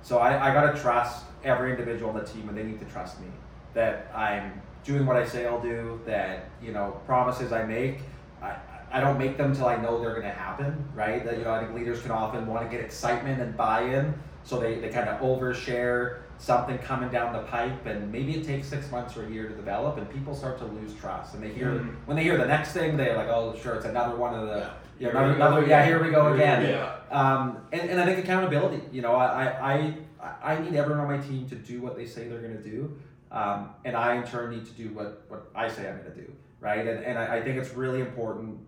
So 0.02 0.18
I, 0.18 0.50
I 0.50 0.52
gotta 0.54 0.78
trust 0.78 1.25
every 1.44 1.71
individual 1.71 2.11
on 2.11 2.16
the 2.16 2.25
team, 2.25 2.49
and 2.49 2.56
they 2.59 2.64
need 2.64 2.80
to 2.80 2.87
trust 2.87 3.21
me 3.21 3.26
that 3.75 4.11
I'm 4.14 4.61
doing 4.85 5.06
what 5.06 5.16
I 5.16 5.26
say 5.26 5.47
I'll 5.47 5.61
do. 5.61 6.00
That 6.06 6.47
you 6.62 6.73
know 6.73 7.00
promises 7.06 7.52
I 7.52 7.64
make, 7.64 8.00
I, 8.42 8.56
I 8.92 9.00
don't 9.00 9.18
make 9.18 9.37
them 9.37 9.54
till 9.54 9.66
I 9.66 9.76
know 9.76 10.00
they're 10.00 10.14
gonna 10.14 10.30
happen. 10.30 10.85
Right? 10.94 11.25
That 11.25 11.38
you 11.38 11.44
know 11.44 11.52
I 11.52 11.64
think 11.64 11.75
leaders 11.76 12.02
can 12.02 12.11
often 12.11 12.47
want 12.47 12.68
to 12.68 12.76
get 12.76 12.85
excitement 12.85 13.40
and 13.40 13.56
buy-in, 13.56 14.14
so 14.44 14.59
they, 14.59 14.76
they 14.80 14.88
kind 14.88 15.09
of 15.09 15.21
overshare 15.21 16.18
something 16.38 16.76
coming 16.78 17.09
down 17.09 17.32
the 17.32 17.42
pipe, 17.44 17.87
and 17.87 18.11
maybe 18.11 18.35
it 18.35 18.44
takes 18.44 18.66
six 18.66 18.90
months 18.90 19.16
or 19.16 19.25
a 19.26 19.30
year 19.30 19.49
to 19.49 19.54
develop, 19.54 19.97
and 19.99 20.11
people 20.11 20.35
start 20.35 20.59
to 20.59 20.64
lose 20.64 20.92
trust, 20.94 21.35
and 21.35 21.42
they 21.42 21.50
hear 21.50 21.68
Mhm. 21.68 21.94
when 22.06 22.16
they 22.16 22.25
hear 22.25 22.37
the 22.37 22.47
next 22.47 22.73
thing, 22.73 22.97
they're 22.97 23.16
like, 23.16 23.28
oh, 23.28 23.54
sure, 23.62 23.76
it's 23.76 23.85
another 23.85 24.16
one 24.16 24.35
of 24.35 24.49
the, 24.49 24.56
Yeah. 24.59 24.71
Yeah, 24.99 25.09
Here 25.09 25.11
another, 25.11 25.33
we 25.33 25.39
go 25.39 25.47
another, 25.47 25.67
yeah, 25.67 25.79
again. 25.83 25.87
here 25.89 26.05
we 26.05 26.11
go 26.11 26.33
again. 26.35 26.69
Yeah. 26.69 26.97
Um, 27.11 27.59
and, 27.73 27.91
and 27.91 28.01
I 28.01 28.07
think 28.07 28.19
accountability, 28.19 28.81
you 28.93 29.03
know, 29.03 29.15
I, 29.15 29.45
I, 29.45 29.95
I, 30.23 30.55
I 30.55 30.59
need 30.61 30.75
everyone 30.75 31.01
on 31.05 31.09
my 31.11 31.19
team 31.19 31.49
to 31.49 31.55
do 31.55 31.81
what 31.83 31.97
they 31.97 32.07
say 32.07 32.29
they're 32.29 32.41
going 32.41 32.57
to 32.57 32.63
do. 32.63 32.97
Um, 33.31 33.71
and 33.85 33.97
I 33.97 34.15
in 34.17 34.25
turn 34.25 34.51
need 34.51 34.67
to 34.67 34.73
do 34.73 34.93
what, 34.93 35.25
what 35.29 35.49
I 35.55 35.69
say 35.69 35.89
I'm 35.89 35.99
going 35.99 36.11
to 36.13 36.21
do. 36.21 36.33
Right. 36.61 36.87
And, 36.87 37.05
and 37.05 37.19
I, 37.19 37.37
I 37.39 37.43
think 37.43 37.59
it's 37.59 37.73
really 37.75 38.01
important 38.01 38.59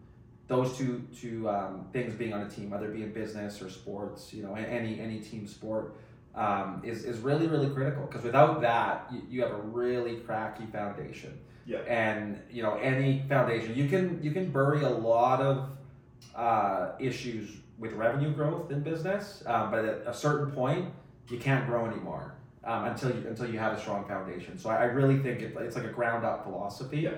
those 0.46 0.76
two, 0.76 1.02
two 1.18 1.48
um, 1.48 1.86
things 1.92 2.12
being 2.14 2.34
on 2.34 2.42
a 2.42 2.50
team, 2.50 2.68
whether 2.70 2.86
it 2.90 2.94
be 2.94 3.02
in 3.02 3.12
business 3.12 3.62
or 3.62 3.70
sports, 3.70 4.32
you 4.34 4.42
know, 4.42 4.54
any, 4.54 5.00
any 5.00 5.18
team 5.20 5.46
sport, 5.46 5.96
um, 6.34 6.82
is, 6.84 7.04
is 7.04 7.18
really, 7.20 7.46
really 7.46 7.70
critical. 7.70 8.04
Because 8.06 8.24
without 8.24 8.60
that, 8.60 9.06
you, 9.12 9.22
you 9.30 9.42
have 9.42 9.52
a 9.52 9.62
really 9.62 10.16
cracky 10.16 10.66
foundation 10.66 11.38
Yeah. 11.64 11.78
and 11.88 12.38
you 12.50 12.62
know 12.62 12.74
any 12.74 13.24
foundation 13.28 13.74
you 13.74 13.88
can 13.88 14.20
you 14.22 14.32
can 14.32 14.50
bury 14.50 14.82
a 14.82 14.88
lot 14.90 15.40
of 15.40 15.70
uh, 16.34 16.92
issues 16.98 17.50
with 17.78 17.92
revenue 17.92 18.32
growth 18.32 18.70
in 18.70 18.80
business 18.80 19.42
um, 19.46 19.70
but 19.70 19.84
at 19.84 20.02
a 20.06 20.14
certain 20.14 20.52
point 20.52 20.88
you 21.28 21.38
can't 21.38 21.66
grow 21.66 21.86
anymore 21.86 22.34
um, 22.64 22.84
until 22.86 23.10
you 23.10 23.26
until 23.28 23.48
you 23.50 23.58
have 23.58 23.72
a 23.76 23.80
strong 23.80 24.04
foundation 24.06 24.56
so 24.58 24.70
i, 24.70 24.76
I 24.76 24.84
really 24.84 25.18
think 25.18 25.40
it, 25.40 25.56
it's 25.60 25.76
like 25.76 25.84
a 25.84 25.92
ground 25.92 26.24
up 26.24 26.44
philosophy 26.44 27.00
Yeah. 27.00 27.10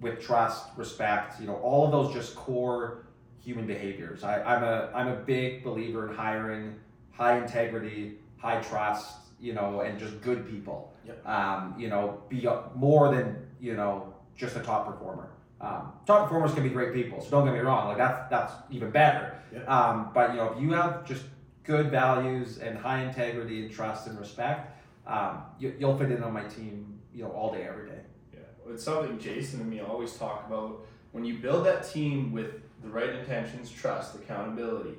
with 0.00 0.20
trust 0.20 0.66
respect 0.76 1.40
you 1.40 1.46
know 1.46 1.56
all 1.56 1.84
of 1.84 1.90
those 1.92 2.12
just 2.14 2.34
core 2.36 3.04
human 3.40 3.66
behaviors 3.66 4.24
I, 4.24 4.42
i'm 4.42 4.62
a 4.62 4.90
i'm 4.94 5.08
a 5.08 5.16
big 5.16 5.62
believer 5.64 6.08
in 6.08 6.14
hiring 6.14 6.74
high 7.12 7.38
integrity 7.38 8.18
high 8.38 8.60
trust 8.60 9.16
you 9.40 9.52
know 9.52 9.80
and 9.80 9.98
just 9.98 10.20
good 10.20 10.48
people 10.48 10.92
Yep. 11.08 11.26
um, 11.26 11.74
you 11.78 11.88
know, 11.88 12.20
be 12.28 12.46
more 12.74 13.14
than 13.14 13.34
you 13.60 13.74
know 13.74 14.12
just 14.36 14.56
a 14.56 14.60
top 14.60 14.86
performer. 14.86 15.30
Um, 15.60 15.92
top 16.06 16.24
performers 16.24 16.54
can 16.54 16.62
be 16.62 16.68
great 16.68 16.94
people, 16.94 17.20
so 17.20 17.30
don't 17.30 17.44
get 17.44 17.54
me 17.54 17.60
wrong. 17.60 17.88
Like 17.88 17.98
that's 17.98 18.30
that's 18.30 18.52
even 18.70 18.90
better. 18.90 19.34
Um, 19.66 20.10
but 20.14 20.30
you 20.30 20.36
know, 20.36 20.52
if 20.52 20.62
you 20.62 20.72
have 20.72 21.04
just 21.04 21.24
good 21.64 21.90
values 21.90 22.58
and 22.58 22.78
high 22.78 23.02
integrity 23.02 23.62
and 23.62 23.70
trust 23.70 24.06
and 24.06 24.18
respect, 24.18 24.80
um, 25.06 25.42
you, 25.58 25.74
you'll 25.78 25.96
fit 25.98 26.12
in 26.12 26.22
on 26.22 26.32
my 26.32 26.44
team. 26.44 27.00
You 27.12 27.24
know, 27.24 27.30
all 27.30 27.52
day, 27.52 27.62
every 27.62 27.88
day. 27.88 27.98
Yeah, 28.32 28.72
it's 28.72 28.84
something 28.84 29.18
Jason 29.18 29.60
and 29.60 29.70
me 29.70 29.80
always 29.80 30.14
talk 30.14 30.46
about. 30.46 30.86
When 31.10 31.24
you 31.24 31.38
build 31.38 31.66
that 31.66 31.90
team 31.90 32.30
with 32.32 32.60
the 32.82 32.88
right 32.88 33.10
intentions, 33.10 33.70
trust, 33.70 34.14
accountability, 34.14 34.94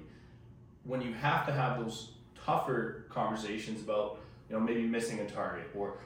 when 0.84 1.02
you 1.02 1.14
have 1.14 1.46
to 1.46 1.54
have 1.54 1.80
those 1.80 2.12
tougher 2.46 3.06
conversations 3.10 3.82
about, 3.82 4.20
you 4.50 4.56
know, 4.56 4.60
maybe 4.60 4.84
missing 4.84 5.20
a 5.20 5.30
target 5.30 5.70
or 5.76 6.00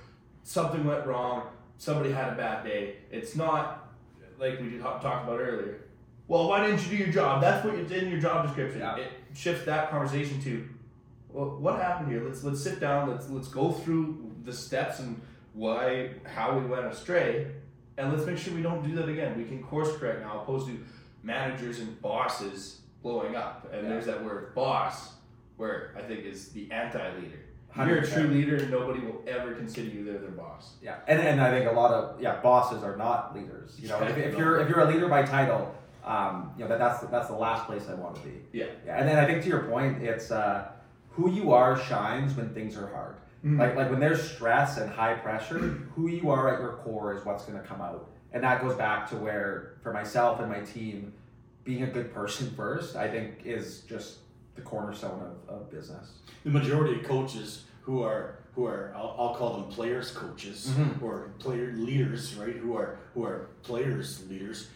something 0.43 0.85
went 0.85 1.05
wrong, 1.07 1.47
somebody 1.77 2.11
had 2.11 2.33
a 2.33 2.35
bad 2.35 2.63
day, 2.63 2.97
it's 3.09 3.35
not 3.35 3.82
like 4.43 4.59
we 4.59 4.77
ta- 4.77 4.99
talked 4.99 5.27
about 5.27 5.39
earlier. 5.39 5.79
Well, 6.27 6.47
why 6.47 6.65
didn't 6.65 6.83
you 6.83 6.89
do 6.97 7.03
your 7.03 7.13
job? 7.13 7.41
That's 7.41 7.65
what 7.65 7.77
you 7.77 7.83
did 7.85 8.03
in 8.03 8.11
your 8.11 8.19
job 8.19 8.45
description. 8.45 8.81
Yeah. 8.81 8.97
It 8.97 9.11
shifts 9.33 9.65
that 9.65 9.89
conversation 9.89 10.41
to, 10.43 10.67
well, 11.29 11.57
what 11.57 11.79
happened 11.79 12.11
here? 12.11 12.23
Let's 12.23 12.43
let's 12.43 12.61
sit 12.63 12.79
down. 12.79 13.09
Let's 13.09 13.29
let's 13.29 13.47
go 13.47 13.71
through 13.71 14.31
the 14.43 14.53
steps 14.53 14.99
and 14.99 15.21
why 15.53 16.11
how 16.25 16.57
we 16.57 16.65
went 16.65 16.85
astray, 16.85 17.47
and 17.97 18.11
let's 18.11 18.25
make 18.25 18.37
sure 18.37 18.53
we 18.53 18.61
don't 18.61 18.83
do 18.87 18.95
that 18.95 19.09
again. 19.09 19.37
We 19.37 19.45
can 19.45 19.61
course 19.63 19.95
correct 19.97 20.21
now, 20.21 20.41
opposed 20.41 20.67
to 20.67 20.79
managers 21.23 21.79
and 21.79 22.01
bosses 22.01 22.81
blowing 23.01 23.35
up. 23.35 23.69
And 23.73 23.83
Yeah. 23.83 23.89
there's 23.89 24.05
that 24.05 24.23
word 24.23 24.55
boss, 24.55 25.13
where 25.57 25.93
I 25.97 26.01
think 26.01 26.25
is 26.25 26.49
the 26.49 26.71
anti-leader. 26.71 27.39
You're 27.77 27.99
a 27.99 28.07
true 28.07 28.27
leader, 28.27 28.57
and 28.57 28.69
nobody 28.69 28.99
will 28.99 29.23
ever 29.27 29.53
consider 29.55 29.89
you 29.89 30.03
their 30.03 30.19
their 30.19 30.31
boss. 30.31 30.73
Yeah, 30.81 30.97
and, 31.07 31.19
and 31.19 31.41
I 31.41 31.49
think 31.49 31.69
a 31.69 31.73
lot 31.73 31.91
of 31.91 32.21
yeah 32.21 32.39
bosses 32.41 32.83
are 32.83 32.95
not 32.95 33.35
leaders. 33.35 33.77
You 33.79 33.89
know, 33.89 34.01
if, 34.01 34.17
if 34.17 34.37
you're 34.37 34.61
if 34.61 34.69
you're 34.69 34.81
a 34.81 34.91
leader 34.91 35.07
by 35.07 35.23
title, 35.23 35.73
um, 36.03 36.53
you 36.57 36.63
know 36.63 36.69
that 36.69 36.79
that's 36.79 37.03
that's 37.07 37.27
the 37.27 37.35
last 37.35 37.65
place 37.65 37.87
I 37.89 37.95
want 37.95 38.15
to 38.15 38.21
be. 38.21 38.33
Yeah. 38.51 38.65
Yeah, 38.85 38.97
and 38.97 39.07
then 39.07 39.17
I 39.17 39.25
think 39.25 39.41
to 39.43 39.49
your 39.49 39.63
point, 39.63 40.03
it's 40.03 40.29
uh, 40.31 40.67
who 41.09 41.31
you 41.31 41.51
are 41.53 41.79
shines 41.79 42.35
when 42.35 42.53
things 42.53 42.77
are 42.77 42.87
hard. 42.87 43.15
Like 43.45 43.75
like 43.75 43.89
when 43.89 43.99
there's 43.99 44.23
stress 44.23 44.77
and 44.77 44.89
high 44.89 45.15
pressure, 45.15 45.59
who 45.95 46.07
you 46.07 46.29
are 46.29 46.53
at 46.53 46.61
your 46.61 46.73
core 46.83 47.13
is 47.13 47.25
what's 47.25 47.43
going 47.43 47.59
to 47.61 47.67
come 47.67 47.81
out, 47.81 48.09
and 48.31 48.41
that 48.41 48.61
goes 48.61 48.73
back 48.75 49.09
to 49.09 49.17
where 49.17 49.73
for 49.83 49.91
myself 49.91 50.39
and 50.39 50.49
my 50.49 50.61
team, 50.61 51.11
being 51.65 51.83
a 51.83 51.87
good 51.87 52.13
person 52.13 52.51
first, 52.55 52.95
I 52.95 53.09
think 53.09 53.41
is 53.43 53.81
just 53.81 54.19
the 54.55 54.61
cornerstone 54.61 55.21
of, 55.21 55.55
of 55.55 55.71
business. 55.71 56.11
the 56.43 56.49
majority 56.49 56.99
of 56.99 57.03
coaches 57.05 57.65
who 57.81 58.01
are 58.03 58.39
who 58.55 58.65
are 58.67 58.93
I'll, 58.95 59.15
I'll 59.17 59.35
call 59.35 59.53
them 59.57 59.69
players 59.71 60.11
coaches 60.11 60.67
Mhm. 60.77 61.01
or 61.01 61.31
player 61.39 61.73
leaders 61.75 62.35
right 62.35 62.55
who 62.55 62.75
are 62.77 62.97
who 63.13 63.23
are 63.25 63.47
players 63.63 64.27
leaders 64.29 64.67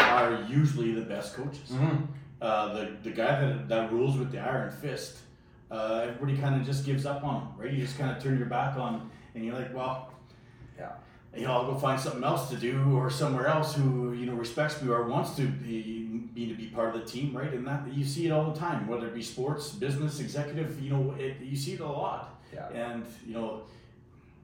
are 0.00 0.44
usually 0.48 0.92
the 0.92 1.02
best 1.02 1.34
coaches 1.34 1.70
uh, 2.42 2.72
the 2.74 2.96
the 3.02 3.10
guy 3.10 3.40
that 3.40 3.68
that 3.68 3.92
rules 3.92 4.18
with 4.18 4.32
the 4.32 4.38
iron 4.40 4.70
fist 4.70 5.18
uh, 5.70 6.00
everybody 6.08 6.36
kind 6.38 6.60
of 6.60 6.66
just 6.66 6.84
gives 6.84 7.06
up 7.06 7.22
on 7.22 7.42
him 7.42 7.48
right 7.56 7.72
you 7.72 7.80
just 7.86 7.96
kind 7.98 8.10
of 8.16 8.20
turn 8.22 8.36
your 8.36 8.48
back 8.48 8.76
on 8.76 9.08
and 9.34 9.44
you're 9.44 9.54
like 9.54 9.72
well 9.74 10.12
Yeah. 10.78 10.92
You 11.36 11.42
know 11.46 11.52
I'll 11.52 11.66
go 11.72 11.78
find 11.78 12.00
something 12.00 12.24
else 12.24 12.50
to 12.50 12.56
do 12.56 12.96
or 12.96 13.08
somewhere 13.10 13.46
else 13.46 13.74
who 13.74 14.12
you 14.12 14.26
know 14.26 14.34
respects 14.34 14.80
me 14.82 14.90
or 14.90 15.06
wants 15.06 15.36
to 15.36 15.42
be 15.46 16.06
me 16.34 16.46
to 16.48 16.54
be 16.54 16.66
part 16.66 16.94
of 16.94 17.00
the 17.00 17.06
team 17.06 17.36
right 17.36 17.52
and 17.52 17.66
that 17.66 17.82
you 17.92 18.04
see 18.04 18.26
it 18.26 18.30
all 18.30 18.50
the 18.50 18.58
time 18.58 18.86
whether 18.86 19.06
it 19.06 19.14
be 19.14 19.22
sports 19.22 19.70
business 19.70 20.20
executive 20.20 20.80
you 20.80 20.90
know 20.90 21.14
it, 21.18 21.36
you 21.40 21.56
see 21.56 21.72
it 21.74 21.80
a 21.80 21.86
lot 21.86 22.40
Yeah. 22.52 22.68
and 22.68 23.04
you 23.26 23.34
know 23.34 23.62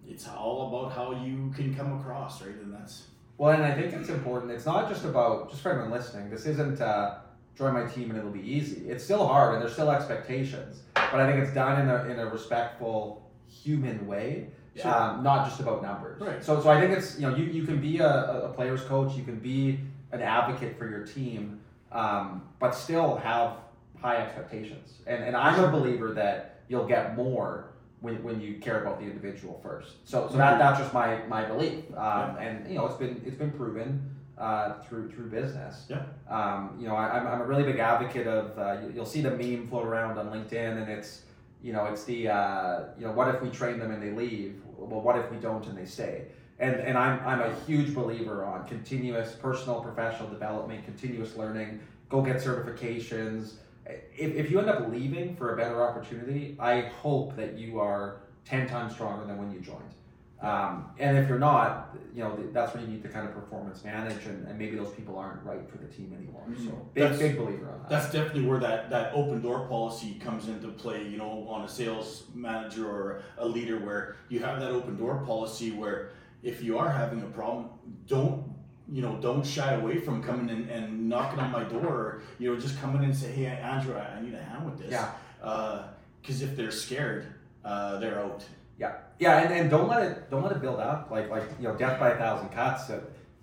it's 0.08 0.28
all 0.28 0.68
about 0.68 0.92
how 0.92 1.24
you 1.24 1.52
can 1.56 1.74
come 1.74 2.00
across 2.00 2.40
right 2.42 2.54
and 2.54 2.72
that's 2.72 3.04
Well, 3.38 3.50
and 3.52 3.64
I 3.64 3.72
think 3.74 3.92
it's 3.92 4.08
important. 4.08 4.52
It's 4.52 4.64
not 4.66 4.88
just 4.88 5.04
about 5.04 5.50
just 5.50 5.60
for 5.62 5.70
everyone 5.72 5.90
listening. 5.90 6.30
This 6.30 6.46
isn't 6.46 6.80
uh, 6.80 7.18
join 7.58 7.74
my 7.74 7.84
team 7.86 8.10
and 8.10 8.18
it'll 8.18 8.30
be 8.30 8.48
easy. 8.56 8.88
It's 8.88 9.04
still 9.04 9.26
hard 9.26 9.54
and 9.54 9.60
there's 9.62 9.72
still 9.74 9.90
expectations, 9.90 10.80
but 10.94 11.18
I 11.20 11.26
think 11.30 11.42
it's 11.44 11.52
done 11.52 11.80
in 11.82 11.88
a 11.90 11.98
in 12.12 12.18
a 12.18 12.26
respectful, 12.26 13.28
human 13.62 14.06
way, 14.06 14.48
Sure. 14.80 14.94
um, 14.94 15.22
not 15.22 15.48
just 15.48 15.60
about 15.60 15.82
numbers. 15.82 16.20
Right. 16.20 16.44
So, 16.44 16.60
so 16.60 16.68
I 16.68 16.80
think 16.80 16.96
it's 16.96 17.18
you 17.18 17.28
know 17.28 17.34
you, 17.34 17.44
you 17.44 17.64
can 17.64 17.80
be 17.80 17.98
a, 17.98 18.44
a 18.44 18.52
player's 18.54 18.82
coach, 18.82 19.14
you 19.16 19.24
can 19.24 19.38
be 19.38 19.80
an 20.12 20.22
advocate 20.22 20.78
for 20.78 20.88
your 20.88 21.06
team, 21.06 21.60
um, 21.92 22.42
but 22.58 22.72
still 22.72 23.16
have 23.16 23.58
high 24.00 24.16
expectations. 24.16 24.94
And 25.06 25.24
and 25.24 25.36
I'm 25.36 25.62
a 25.62 25.68
believer 25.68 26.12
that 26.14 26.60
you'll 26.68 26.86
get 26.86 27.16
more 27.16 27.70
when, 28.00 28.22
when 28.22 28.40
you 28.40 28.58
care 28.58 28.82
about 28.82 28.98
the 28.98 29.06
individual 29.06 29.60
first. 29.62 29.92
So 30.04 30.28
so 30.30 30.36
that, 30.36 30.58
that's 30.58 30.78
just 30.78 30.92
my 30.92 31.22
my 31.26 31.44
belief. 31.44 31.84
Um, 31.96 32.36
and 32.36 32.68
you 32.68 32.76
know 32.76 32.86
it's 32.86 32.96
been 32.96 33.22
it's 33.24 33.36
been 33.36 33.52
proven 33.52 34.14
uh, 34.38 34.74
through 34.82 35.10
through 35.10 35.30
business. 35.30 35.86
Yeah. 35.88 36.02
Um, 36.28 36.76
you 36.78 36.86
know 36.86 36.94
I, 36.94 37.18
I'm, 37.18 37.26
I'm 37.26 37.40
a 37.40 37.44
really 37.44 37.64
big 37.64 37.78
advocate 37.78 38.26
of 38.26 38.58
uh, 38.58 38.82
you, 38.82 38.92
you'll 38.94 39.06
see 39.06 39.22
the 39.22 39.30
meme 39.30 39.68
float 39.68 39.86
around 39.86 40.18
on 40.18 40.26
LinkedIn 40.28 40.82
and 40.82 40.90
it's 40.90 41.22
you 41.62 41.72
know 41.72 41.86
it's 41.86 42.04
the 42.04 42.28
uh, 42.28 42.84
you 42.98 43.06
know 43.06 43.12
what 43.12 43.34
if 43.34 43.40
we 43.42 43.50
train 43.50 43.78
them 43.78 43.90
and 43.90 44.02
they 44.02 44.10
leave 44.10 44.60
well 44.76 45.00
what 45.00 45.18
if 45.18 45.30
we 45.30 45.36
don't 45.38 45.66
and 45.66 45.76
they 45.76 45.84
stay? 45.86 46.26
And 46.58 46.74
and 46.76 46.96
I'm, 46.96 47.20
I'm 47.26 47.40
a 47.40 47.54
huge 47.66 47.94
believer 47.94 48.44
on 48.44 48.66
continuous 48.66 49.32
personal 49.32 49.80
professional 49.80 50.28
development 50.28 50.84
continuous 50.84 51.36
learning 51.36 51.80
go 52.08 52.22
get 52.22 52.36
certifications. 52.36 53.54
If, 53.86 54.34
if 54.34 54.50
you 54.50 54.58
end 54.58 54.68
up 54.68 54.88
leaving 54.88 55.36
for 55.36 55.54
a 55.54 55.56
better 55.56 55.82
opportunity 55.82 56.56
i 56.58 56.80
hope 56.80 57.36
that 57.36 57.56
you 57.56 57.78
are 57.78 58.16
10 58.44 58.68
times 58.68 58.94
stronger 58.94 59.24
than 59.24 59.38
when 59.38 59.52
you 59.52 59.60
joined 59.60 59.94
um, 60.42 60.86
and 60.98 61.16
if 61.16 61.28
you're 61.28 61.38
not 61.38 61.96
you 62.14 62.22
know 62.22 62.38
that's 62.52 62.74
where 62.74 62.82
you 62.82 62.88
need 62.88 63.02
to 63.02 63.08
kind 63.08 63.26
of 63.28 63.34
performance 63.34 63.84
manage 63.84 64.24
and, 64.26 64.46
and 64.48 64.58
maybe 64.58 64.76
those 64.76 64.90
people 64.90 65.18
aren't 65.18 65.42
right 65.44 65.68
for 65.70 65.78
the 65.78 65.86
team 65.86 66.12
anymore 66.16 66.44
so 66.56 66.70
big 66.94 67.02
That's- 67.04 67.18
big 67.18 67.36
believer 67.36 67.70
on 67.70 67.78
that 67.80 67.88
That's 67.88 68.10
definitely 68.12 68.46
where 68.46 68.58
that, 68.60 68.90
that 68.90 69.12
open 69.14 69.40
door 69.42 69.66
policy 69.66 70.14
comes 70.14 70.48
into 70.48 70.68
play, 70.68 71.06
you 71.06 71.18
know, 71.18 71.46
on 71.48 71.64
a 71.64 71.68
sales 71.68 72.24
manager 72.34 72.88
or 72.88 73.22
a 73.38 73.46
leader 73.46 73.78
where 73.78 74.16
you 74.28 74.40
have 74.40 74.60
that 74.60 74.70
open 74.70 74.96
door 74.96 75.22
policy 75.24 75.70
where 75.72 76.10
if 76.42 76.62
you 76.62 76.78
are 76.78 76.90
having 76.90 77.22
a 77.22 77.26
problem, 77.26 77.68
don't 78.06 78.44
you 78.92 79.02
know, 79.02 79.16
don't 79.20 79.44
shy 79.44 79.72
away 79.74 79.98
from 79.98 80.22
coming 80.22 80.48
in 80.48 80.68
and 80.68 81.08
knocking 81.08 81.40
on 81.40 81.50
my 81.50 81.64
door 81.64 81.86
or, 81.86 82.22
you 82.38 82.52
know, 82.52 82.58
just 82.60 82.80
coming 82.80 83.02
in 83.02 83.10
and 83.10 83.16
say, 83.18 83.32
Hey 83.32 83.46
Andrew, 83.46 83.96
I, 83.96 84.16
I 84.16 84.20
need 84.20 84.34
a 84.34 84.42
hand 84.42 84.64
with 84.64 84.78
this. 84.78 84.90
Yeah. 84.92 85.10
Uh, 85.42 85.88
cause 86.24 86.40
if 86.42 86.56
they're 86.56 86.70
scared, 86.70 87.26
uh, 87.64 87.98
they're 87.98 88.20
out. 88.20 88.44
Yeah, 88.78 88.92
yeah, 89.18 89.38
and, 89.40 89.52
and 89.54 89.70
don't 89.70 89.88
let 89.88 90.02
it 90.02 90.30
don't 90.30 90.42
let 90.42 90.52
it 90.52 90.60
build 90.60 90.80
up 90.80 91.10
like 91.10 91.30
like 91.30 91.44
you 91.58 91.66
know 91.68 91.74
death 91.76 91.98
by 91.98 92.10
a 92.10 92.16
thousand 92.18 92.50
cuts. 92.50 92.90
Uh, 92.90 93.00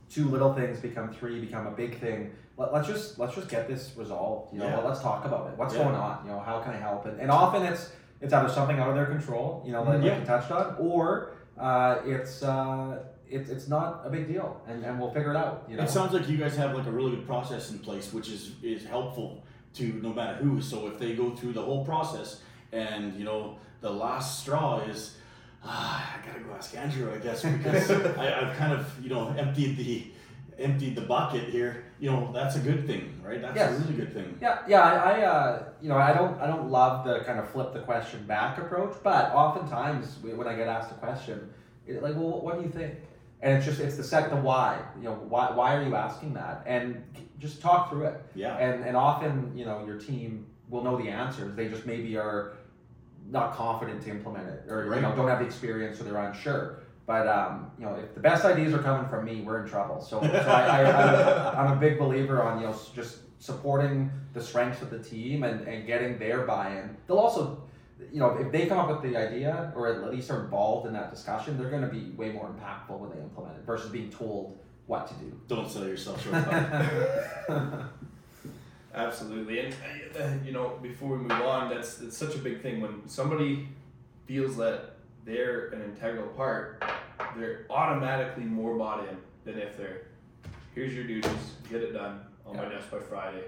two 0.10 0.30
little 0.30 0.54
things 0.54 0.80
become 0.80 1.12
three, 1.12 1.40
become 1.40 1.66
a 1.68 1.72
big 1.72 2.00
thing. 2.00 2.32
Let, 2.58 2.72
let's 2.72 2.88
just 2.88 3.18
let's 3.18 3.34
just 3.36 3.50
get 3.50 3.68
this 3.68 3.94
resolved. 3.98 4.54
You 4.54 4.60
know, 4.60 4.68
Yeah. 4.68 4.78
let's 4.80 5.02
talk 5.02 5.26
about 5.26 5.48
it. 5.48 5.58
What's 5.58 5.74
Yeah. 5.74 5.84
going 5.84 5.96
on? 5.96 6.20
You 6.26 6.32
know, 6.34 6.40
how 6.40 6.60
can 6.60 6.74
I 6.74 6.78
help? 6.78 7.06
And, 7.08 7.20
and 7.20 7.32
often 7.32 7.64
it's 7.64 7.92
it's 8.22 8.32
either 8.32 8.48
something 8.50 8.78
out 8.80 8.90
of 8.90 8.96
their 8.96 9.08
control. 9.08 9.64
You 9.66 9.72
know, 9.74 9.82
like, 9.84 10.04
Yeah. 10.04 10.12
like 10.12 10.20
you 10.20 10.26
touched 10.26 10.52
on, 10.52 10.76
or 10.80 11.32
uh, 11.58 11.98
it's 12.06 12.44
uh, 12.44 13.00
it's 13.28 13.50
it's 13.50 13.68
not 13.68 14.02
a 14.06 14.10
big 14.12 14.28
deal, 14.28 14.62
and, 14.68 14.84
and 14.86 15.00
we'll 15.00 15.10
figure 15.12 15.32
it 15.32 15.36
out. 15.38 15.64
You 15.68 15.78
know, 15.78 15.84
It 15.84 15.90
sounds 15.90 16.14
like 16.14 16.30
you 16.30 16.38
guys 16.38 16.56
have 16.58 16.76
like 16.76 16.86
a 16.86 16.92
really 16.92 17.12
good 17.16 17.26
process 17.26 17.72
in 17.72 17.80
place, 17.80 18.14
which 18.14 18.30
is 18.30 18.52
is 18.62 18.86
helpful 18.86 19.44
to 19.76 19.84
no 20.04 20.14
matter 20.14 20.36
who. 20.36 20.62
So 20.62 20.86
if 20.88 21.00
they 21.00 21.16
go 21.16 21.32
through 21.32 21.54
the 21.54 21.62
whole 21.64 21.84
process, 21.84 22.42
and 22.72 23.16
you 23.18 23.26
know 23.26 23.58
the 23.82 23.90
last 23.90 24.40
straw 24.42 24.80
is, 24.82 25.18
ah, 25.64 26.18
I 26.24 26.26
gotta 26.26 26.40
go 26.42 26.54
ask 26.54 26.76
Andrew, 26.76 27.14
I 27.14 27.18
guess, 27.18 27.44
because 27.44 27.92
I, 28.18 28.42
I've 28.42 28.58
kind 28.58 28.74
of 28.74 28.86
you 29.04 29.10
know 29.10 29.30
emptied 29.38 29.78
the 29.78 30.08
emptied 30.60 30.96
the 30.96 31.02
bucket 31.02 31.50
here. 31.50 31.86
You 32.00 32.12
know 32.12 32.32
that's 32.34 32.56
a 32.56 32.60
good 32.60 32.86
thing, 32.86 33.20
right? 33.24 33.42
That's 33.42 33.56
Yes. 33.56 33.72
a 33.78 33.82
really 33.82 33.94
good 33.96 34.14
thing. 34.14 34.38
Yeah, 34.42 34.60
yeah. 34.68 34.82
I, 34.82 35.20
I 35.20 35.22
uh, 35.26 35.64
you 35.82 35.90
know, 35.90 35.98
I 35.98 36.14
don't, 36.14 36.40
I 36.40 36.48
don't 36.48 36.70
love 36.70 37.06
the 37.06 37.20
kind 37.22 37.40
of 37.40 37.50
flip 37.50 37.74
the 37.74 37.80
question 37.80 38.26
back 38.26 38.58
approach, 38.58 38.96
but 39.04 39.32
oftentimes 39.34 40.18
when 40.22 40.48
I 40.48 40.56
get 40.56 40.68
asked 40.68 40.92
a 40.92 40.96
question, 40.96 41.50
it, 41.88 42.02
like, 42.04 42.16
well, 42.16 42.42
what 42.42 42.56
do 42.58 42.62
you 42.64 42.70
think? 42.70 42.96
And 43.42 43.58
it's 43.58 43.66
just, 43.66 43.82
it's 43.82 43.98
the 43.98 44.04
set, 44.06 44.30
the 44.30 44.38
why. 44.38 44.80
You 44.98 45.04
know, 45.04 45.16
why, 45.28 45.52
why 45.52 45.76
are 45.76 45.84
you 45.84 45.96
asking 45.96 46.34
that? 46.36 46.64
And 46.66 47.04
just 47.40 47.62
talk 47.62 47.90
through 47.90 48.06
it. 48.06 48.24
Yeah. 48.36 48.56
And 48.58 48.86
and 48.86 48.96
often, 48.96 49.52
you 49.56 49.66
know, 49.66 49.86
your 49.86 49.98
team 50.00 50.46
will 50.70 50.84
know 50.84 50.96
the 50.98 51.10
answers. 51.10 51.56
They 51.56 51.68
just 51.68 51.86
maybe 51.86 52.16
are 52.18 52.54
not 53.30 53.56
confident 53.56 54.02
to 54.04 54.10
implement 54.10 54.48
it, 54.48 54.64
or 54.70 54.86
Right. 54.86 54.98
you 54.98 55.02
know, 55.02 55.16
don't 55.16 55.28
have 55.28 55.40
the 55.40 55.46
experience, 55.46 56.00
or 56.00 56.04
they're 56.04 56.18
unsure. 56.18 56.80
But 57.06 57.28
um, 57.28 57.72
you 57.78 57.86
know, 57.86 57.96
if 57.96 58.14
the 58.14 58.22
best 58.22 58.46
ideas 58.46 58.74
are 58.74 58.80
coming 58.82 59.10
from 59.10 59.26
me, 59.26 59.42
we're 59.42 59.64
in 59.64 59.70
trouble. 59.70 60.00
So, 60.02 60.22
so 60.22 60.28
I, 60.28 60.82
I, 60.82 61.52
I'm, 61.52 61.58
I'm 61.68 61.78
a 61.78 61.80
big 61.80 62.00
believer 62.00 62.42
on 62.42 62.62
you 62.62 62.68
know 62.68 62.76
just 62.96 63.18
supporting 63.40 64.10
the 64.34 64.42
strengths 64.42 64.82
of 64.82 64.90
the 64.90 65.00
team 65.00 65.44
and, 65.44 65.68
and 65.68 65.86
getting 65.86 66.18
their 66.18 66.44
buy-in. 66.44 66.96
They'll 67.08 67.18
also, 67.18 67.62
you 68.12 68.20
know, 68.20 68.38
if 68.38 68.54
they 68.54 68.68
come 68.68 68.80
up 68.80 68.88
with 68.90 69.12
the 69.12 69.18
idea 69.20 69.74
or 69.76 69.88
at 69.88 70.14
least 70.14 70.32
are 70.32 70.46
involved 70.46 70.88
in 70.88 70.94
that 70.94 71.12
discussion, 71.14 71.58
they're 71.58 71.70
going 71.70 71.82
to 71.82 71.90
be 71.90 72.12
way 72.12 72.30
more 72.32 72.48
impactful 72.48 72.98
when 72.98 73.10
they 73.10 73.18
implement 73.18 73.58
it 73.58 73.66
versus 73.66 73.92
being 73.92 74.10
told 74.10 74.58
what 74.86 75.08
to 75.08 75.14
do. 75.16 75.38
Don't 75.50 75.70
sell 75.70 75.86
yourself 75.86 76.24
short. 76.24 76.36
Absolutely, 78.94 79.60
and 79.60 79.76
uh, 80.20 80.30
you 80.46 80.52
know, 80.52 80.78
before 80.82 81.18
we 81.18 81.18
move 81.18 81.32
on, 81.32 81.70
that's 81.70 81.96
that's 81.96 82.16
such 82.16 82.36
a 82.36 82.38
big 82.38 82.62
thing 82.62 82.80
when 82.80 83.08
somebody 83.08 83.68
feels 84.26 84.56
that 84.58 84.98
they're 85.26 85.70
an 85.70 85.82
integral 85.82 86.28
part, 86.28 86.84
they're 87.36 87.66
automatically 87.70 88.44
more 88.44 88.78
bought 88.78 89.08
in 89.08 89.18
than 89.46 89.60
if 89.60 89.78
they're 89.78 90.04
here's 90.76 90.94
your 90.94 91.06
duties, 91.06 91.32
get 91.70 91.82
it 91.82 91.94
done 91.94 92.22
on 92.46 92.56
my 92.58 92.66
desk 92.66 92.92
by 92.92 93.00
Friday, 93.00 93.44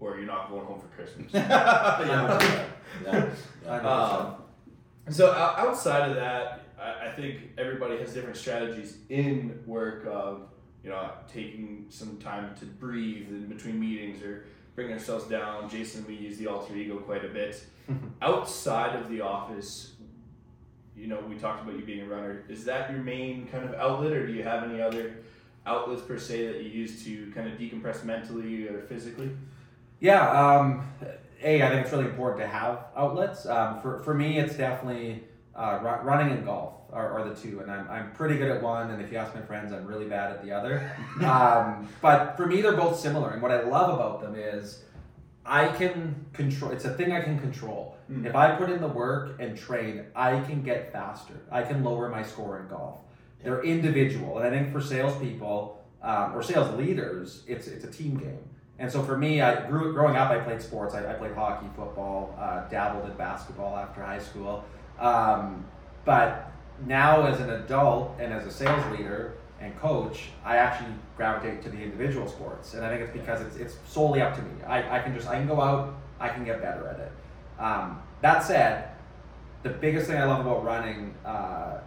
or 0.00 0.16
you're 0.16 0.26
not 0.26 0.50
going 0.50 0.64
home 0.64 0.80
for 0.80 0.88
Christmas. 0.88 1.28
yeah. 1.34 2.38
yeah. 3.04 3.32
Know 3.64 3.88
Um, 3.88 5.12
so 5.12 5.32
outside 5.32 6.10
of 6.10 6.16
that, 6.16 6.66
I, 6.80 7.08
I 7.08 7.12
think 7.12 7.50
everybody 7.58 7.98
has 7.98 8.12
different 8.14 8.36
strategies 8.36 8.98
in 9.08 9.62
work 9.66 10.06
of 10.06 10.48
you 10.82 10.90
know 10.90 11.10
taking 11.32 11.86
some 11.88 12.16
time 12.18 12.54
to 12.56 12.64
breathe 12.64 13.28
in 13.28 13.46
between 13.46 13.78
meetings 13.78 14.22
or 14.22 14.46
bringing 14.74 14.92
ourselves 14.92 15.24
down. 15.26 15.68
Jason 15.68 16.04
we 16.06 16.14
use 16.14 16.38
the 16.38 16.46
alter 16.46 16.74
ego 16.76 16.96
quite 16.96 17.24
a 17.24 17.28
bit. 17.28 17.64
outside 18.22 18.96
of 18.96 19.08
the 19.08 19.20
office, 19.20 19.92
you 20.96 21.06
know, 21.06 21.20
we 21.28 21.36
talked 21.36 21.62
about 21.62 21.78
you 21.78 21.84
being 21.84 22.02
a 22.02 22.06
runner. 22.06 22.44
Is 22.48 22.64
that 22.64 22.90
your 22.90 23.00
main 23.00 23.46
kind 23.48 23.64
of 23.64 23.74
outlet, 23.74 24.12
or 24.12 24.26
do 24.26 24.32
you 24.32 24.42
have 24.42 24.64
any 24.64 24.80
other 24.80 25.16
outlets 25.66 26.02
per 26.02 26.18
se 26.18 26.46
that 26.46 26.62
you 26.62 26.70
use 26.70 27.04
to 27.04 27.30
kind 27.32 27.50
of 27.50 27.58
decompress 27.58 28.04
mentally 28.04 28.68
or 28.68 28.82
physically? 28.82 29.30
Yeah, 30.00 30.30
um, 30.30 30.86
A, 31.42 31.62
I 31.62 31.68
think 31.68 31.82
it's 31.82 31.92
really 31.92 32.06
important 32.06 32.42
to 32.42 32.48
have 32.48 32.86
outlets. 32.96 33.46
Um, 33.46 33.80
for, 33.80 34.00
for 34.00 34.14
me, 34.14 34.38
it's 34.38 34.56
definitely 34.56 35.24
uh, 35.54 35.78
ru- 35.80 36.06
running 36.08 36.32
and 36.32 36.44
golf 36.44 36.74
are, 36.92 37.10
are 37.10 37.28
the 37.28 37.34
two. 37.34 37.60
And 37.60 37.70
I'm, 37.70 37.88
I'm 37.88 38.12
pretty 38.12 38.36
good 38.36 38.50
at 38.50 38.62
one, 38.62 38.90
and 38.90 39.02
if 39.02 39.10
you 39.10 39.18
ask 39.18 39.34
my 39.34 39.42
friends, 39.42 39.72
I'm 39.72 39.86
really 39.86 40.06
bad 40.06 40.32
at 40.32 40.44
the 40.44 40.52
other. 40.52 40.90
um, 41.24 41.88
but 42.00 42.36
for 42.36 42.46
me, 42.46 42.60
they're 42.60 42.76
both 42.76 42.98
similar. 42.98 43.30
And 43.30 43.42
what 43.42 43.50
I 43.50 43.62
love 43.62 43.94
about 43.94 44.20
them 44.20 44.34
is 44.34 44.82
I 45.44 45.68
can 45.68 46.26
control, 46.32 46.70
it's 46.70 46.84
a 46.84 46.94
thing 46.94 47.12
I 47.12 47.22
can 47.22 47.38
control. 47.38 47.96
Mm. 48.10 48.26
If 48.26 48.34
I 48.34 48.54
put 48.54 48.70
in 48.70 48.80
the 48.80 48.88
work 48.88 49.36
and 49.40 49.56
train, 49.56 50.04
I 50.14 50.40
can 50.40 50.62
get 50.62 50.92
faster. 50.92 51.34
I 51.50 51.62
can 51.62 51.82
lower 51.82 52.08
my 52.08 52.22
score 52.22 52.60
in 52.60 52.68
golf. 52.68 53.00
They're 53.42 53.62
individual. 53.62 54.38
And 54.38 54.46
I 54.46 54.50
think 54.50 54.72
for 54.72 54.80
salespeople 54.80 55.82
um, 56.02 56.36
or 56.36 56.42
sales 56.42 56.76
leaders, 56.78 57.42
it's, 57.46 57.66
it's 57.66 57.84
a 57.84 57.90
team 57.90 58.16
game. 58.16 58.38
And 58.78 58.90
so 58.90 59.02
for 59.02 59.16
me, 59.16 59.40
I 59.40 59.66
grew 59.68 59.92
growing 59.92 60.16
up. 60.16 60.30
I 60.30 60.38
played 60.38 60.62
sports. 60.62 60.94
I, 60.94 61.08
I 61.08 61.14
played 61.14 61.34
hockey, 61.34 61.66
football, 61.76 62.36
uh, 62.38 62.68
dabbled 62.68 63.08
in 63.10 63.16
basketball 63.16 63.76
after 63.76 64.02
high 64.02 64.18
school. 64.18 64.64
Um, 64.98 65.64
but 66.04 66.52
now, 66.86 67.26
as 67.26 67.40
an 67.40 67.50
adult 67.50 68.16
and 68.18 68.32
as 68.32 68.46
a 68.46 68.50
sales 68.50 68.84
leader 68.96 69.34
and 69.60 69.78
coach, 69.78 70.30
I 70.44 70.56
actually 70.56 70.92
gravitate 71.16 71.62
to 71.62 71.68
the 71.70 71.78
individual 71.78 72.26
sports, 72.28 72.74
and 72.74 72.84
I 72.84 72.88
think 72.88 73.02
it's 73.02 73.12
because 73.12 73.40
it's, 73.42 73.56
it's 73.56 73.76
solely 73.86 74.20
up 74.20 74.34
to 74.36 74.42
me. 74.42 74.50
I, 74.66 74.98
I 74.98 75.02
can 75.02 75.14
just 75.14 75.28
I 75.28 75.36
can 75.36 75.46
go 75.46 75.60
out, 75.60 75.94
I 76.18 76.28
can 76.28 76.44
get 76.44 76.60
better 76.60 76.88
at 76.88 76.98
it. 77.00 77.12
Um, 77.62 78.02
that 78.22 78.42
said, 78.42 78.88
the 79.62 79.70
biggest 79.70 80.08
thing 80.08 80.18
I 80.18 80.24
love 80.24 80.44
about 80.44 80.64
running, 80.64 81.14
uh, 81.24 81.78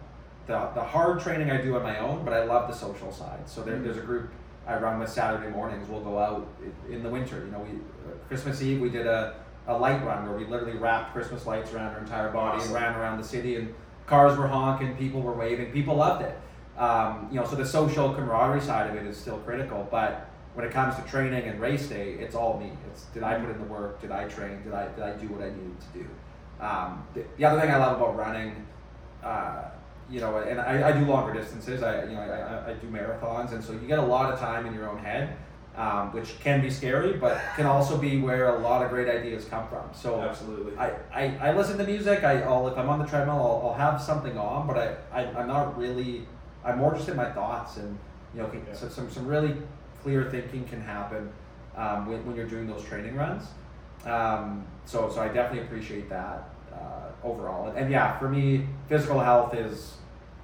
the, 0.46 0.70
the 0.74 0.82
hard 0.82 1.20
training 1.20 1.50
I 1.50 1.60
do 1.60 1.76
on 1.76 1.82
my 1.82 1.98
own, 1.98 2.24
but 2.24 2.32
I 2.32 2.44
love 2.44 2.68
the 2.68 2.74
social 2.74 3.12
side. 3.12 3.48
So 3.48 3.62
there, 3.62 3.78
there's 3.78 3.98
a 3.98 4.02
group 4.02 4.30
I 4.66 4.76
run 4.78 4.98
with 4.98 5.10
Saturday 5.10 5.50
mornings. 5.50 5.88
We'll 5.88 6.00
go 6.00 6.18
out 6.18 6.46
in 6.90 7.02
the 7.02 7.10
winter. 7.10 7.44
You 7.44 7.50
know, 7.50 7.58
we 7.60 7.70
uh, 7.70 8.14
Christmas 8.28 8.62
Eve 8.62 8.80
we 8.80 8.88
did 8.88 9.06
a, 9.06 9.34
a 9.66 9.76
light 9.76 10.04
run 10.04 10.26
where 10.28 10.38
we 10.38 10.46
literally 10.46 10.78
wrapped 10.78 11.12
Christmas 11.12 11.44
lights 11.46 11.72
around 11.72 11.94
our 11.94 12.00
entire 12.00 12.30
body 12.30 12.58
Awesome. 12.58 12.74
and 12.74 12.82
ran 12.82 12.94
around 12.96 13.18
the 13.18 13.24
city, 13.24 13.56
and 13.56 13.74
cars 14.06 14.38
were 14.38 14.46
honking, 14.46 14.96
people 14.96 15.20
were 15.20 15.32
waving, 15.32 15.72
people 15.72 15.96
loved 15.96 16.22
it. 16.22 16.38
Um, 16.78 17.28
you 17.30 17.40
know, 17.40 17.46
so 17.46 17.56
the 17.56 17.66
social 17.66 18.12
camaraderie 18.14 18.60
side 18.60 18.90
of 18.90 18.96
it 18.96 19.06
is 19.06 19.16
still 19.16 19.38
critical, 19.38 19.88
but 19.90 20.28
when 20.54 20.66
it 20.66 20.72
comes 20.72 20.94
to 20.96 21.02
training 21.02 21.44
and 21.44 21.60
race 21.60 21.86
day, 21.86 22.12
it's 22.12 22.34
all 22.34 22.58
me. 22.58 22.72
It's 22.90 23.04
did 23.06 23.22
I 23.22 23.38
put 23.38 23.50
in 23.50 23.58
the 23.58 23.64
work? 23.64 24.00
Did 24.00 24.10
I 24.10 24.24
train? 24.26 24.62
Did 24.62 24.72
I 24.72 24.88
did 24.88 25.04
I 25.04 25.12
do 25.12 25.28
what 25.28 25.42
I 25.42 25.50
needed 25.50 25.76
to 25.80 25.98
do? 25.98 26.06
Um, 26.60 27.06
the, 27.14 27.24
the 27.36 27.44
other 27.44 27.60
thing 27.60 27.70
I 27.70 27.76
love 27.76 27.98
about 27.98 28.16
running, 28.16 28.66
uh, 29.22 29.64
you 30.08 30.20
know, 30.20 30.38
and 30.38 30.58
I, 30.60 30.88
I 30.88 30.92
do 30.92 31.04
longer 31.04 31.34
distances. 31.34 31.82
I 31.82 32.04
you 32.04 32.12
know 32.12 32.20
I, 32.20 32.38
I, 32.38 32.70
I 32.70 32.74
do 32.74 32.88
marathons, 32.88 33.52
and 33.52 33.62
so 33.62 33.72
you 33.72 33.86
get 33.86 33.98
a 33.98 34.02
lot 34.02 34.32
of 34.32 34.38
time 34.38 34.66
in 34.66 34.72
your 34.72 34.88
own 34.88 34.98
head. 34.98 35.36
Um, 35.76 36.12
which 36.12 36.40
can 36.40 36.62
be 36.62 36.70
scary, 36.70 37.12
but 37.14 37.38
can 37.54 37.66
also 37.66 37.98
be 37.98 38.18
where 38.20 38.56
a 38.56 38.58
lot 38.60 38.82
of 38.82 38.90
great 38.90 39.08
ideas 39.08 39.44
come 39.44 39.68
from. 39.68 39.88
So 39.94 40.20
Absolutely. 40.20 40.76
I, 40.78 40.92
I, 41.12 41.36
I 41.50 41.56
listen 41.56 41.76
to 41.78 41.84
music. 41.84 42.24
I, 42.24 42.42
I'll 42.42 42.66
if 42.68 42.78
I'm 42.78 42.88
on 42.88 42.98
the 42.98 43.04
treadmill, 43.06 43.36
I'll, 43.36 43.68
I'll 43.68 43.74
have 43.74 44.00
something 44.00 44.38
on, 44.38 44.66
but 44.66 44.78
I, 44.78 45.20
I 45.22 45.40
I'm 45.40 45.48
not 45.48 45.76
really. 45.78 46.26
I'm 46.64 46.78
more 46.78 46.94
just 46.94 47.08
in 47.08 47.16
my 47.16 47.30
thoughts, 47.30 47.76
and 47.76 47.96
you 48.34 48.42
know, 48.42 48.48
can, 48.48 48.64
Yeah. 48.66 48.74
so 48.74 48.88
some 48.88 49.10
some 49.10 49.26
really 49.26 49.54
clear 50.02 50.30
thinking 50.30 50.64
can 50.64 50.80
happen 50.80 51.30
um, 51.76 52.06
when, 52.06 52.24
when 52.26 52.36
you're 52.36 52.46
doing 52.48 52.66
those 52.66 52.82
training 52.84 53.14
runs. 53.14 53.44
Um, 54.04 54.64
so 54.86 55.10
so 55.10 55.20
I 55.20 55.28
definitely 55.28 55.66
appreciate 55.66 56.08
that 56.08 56.48
uh, 56.72 57.10
overall, 57.22 57.68
and, 57.68 57.76
and 57.76 57.90
yeah, 57.90 58.18
for 58.18 58.28
me, 58.28 58.66
physical 58.88 59.20
health 59.20 59.54
is 59.54 59.96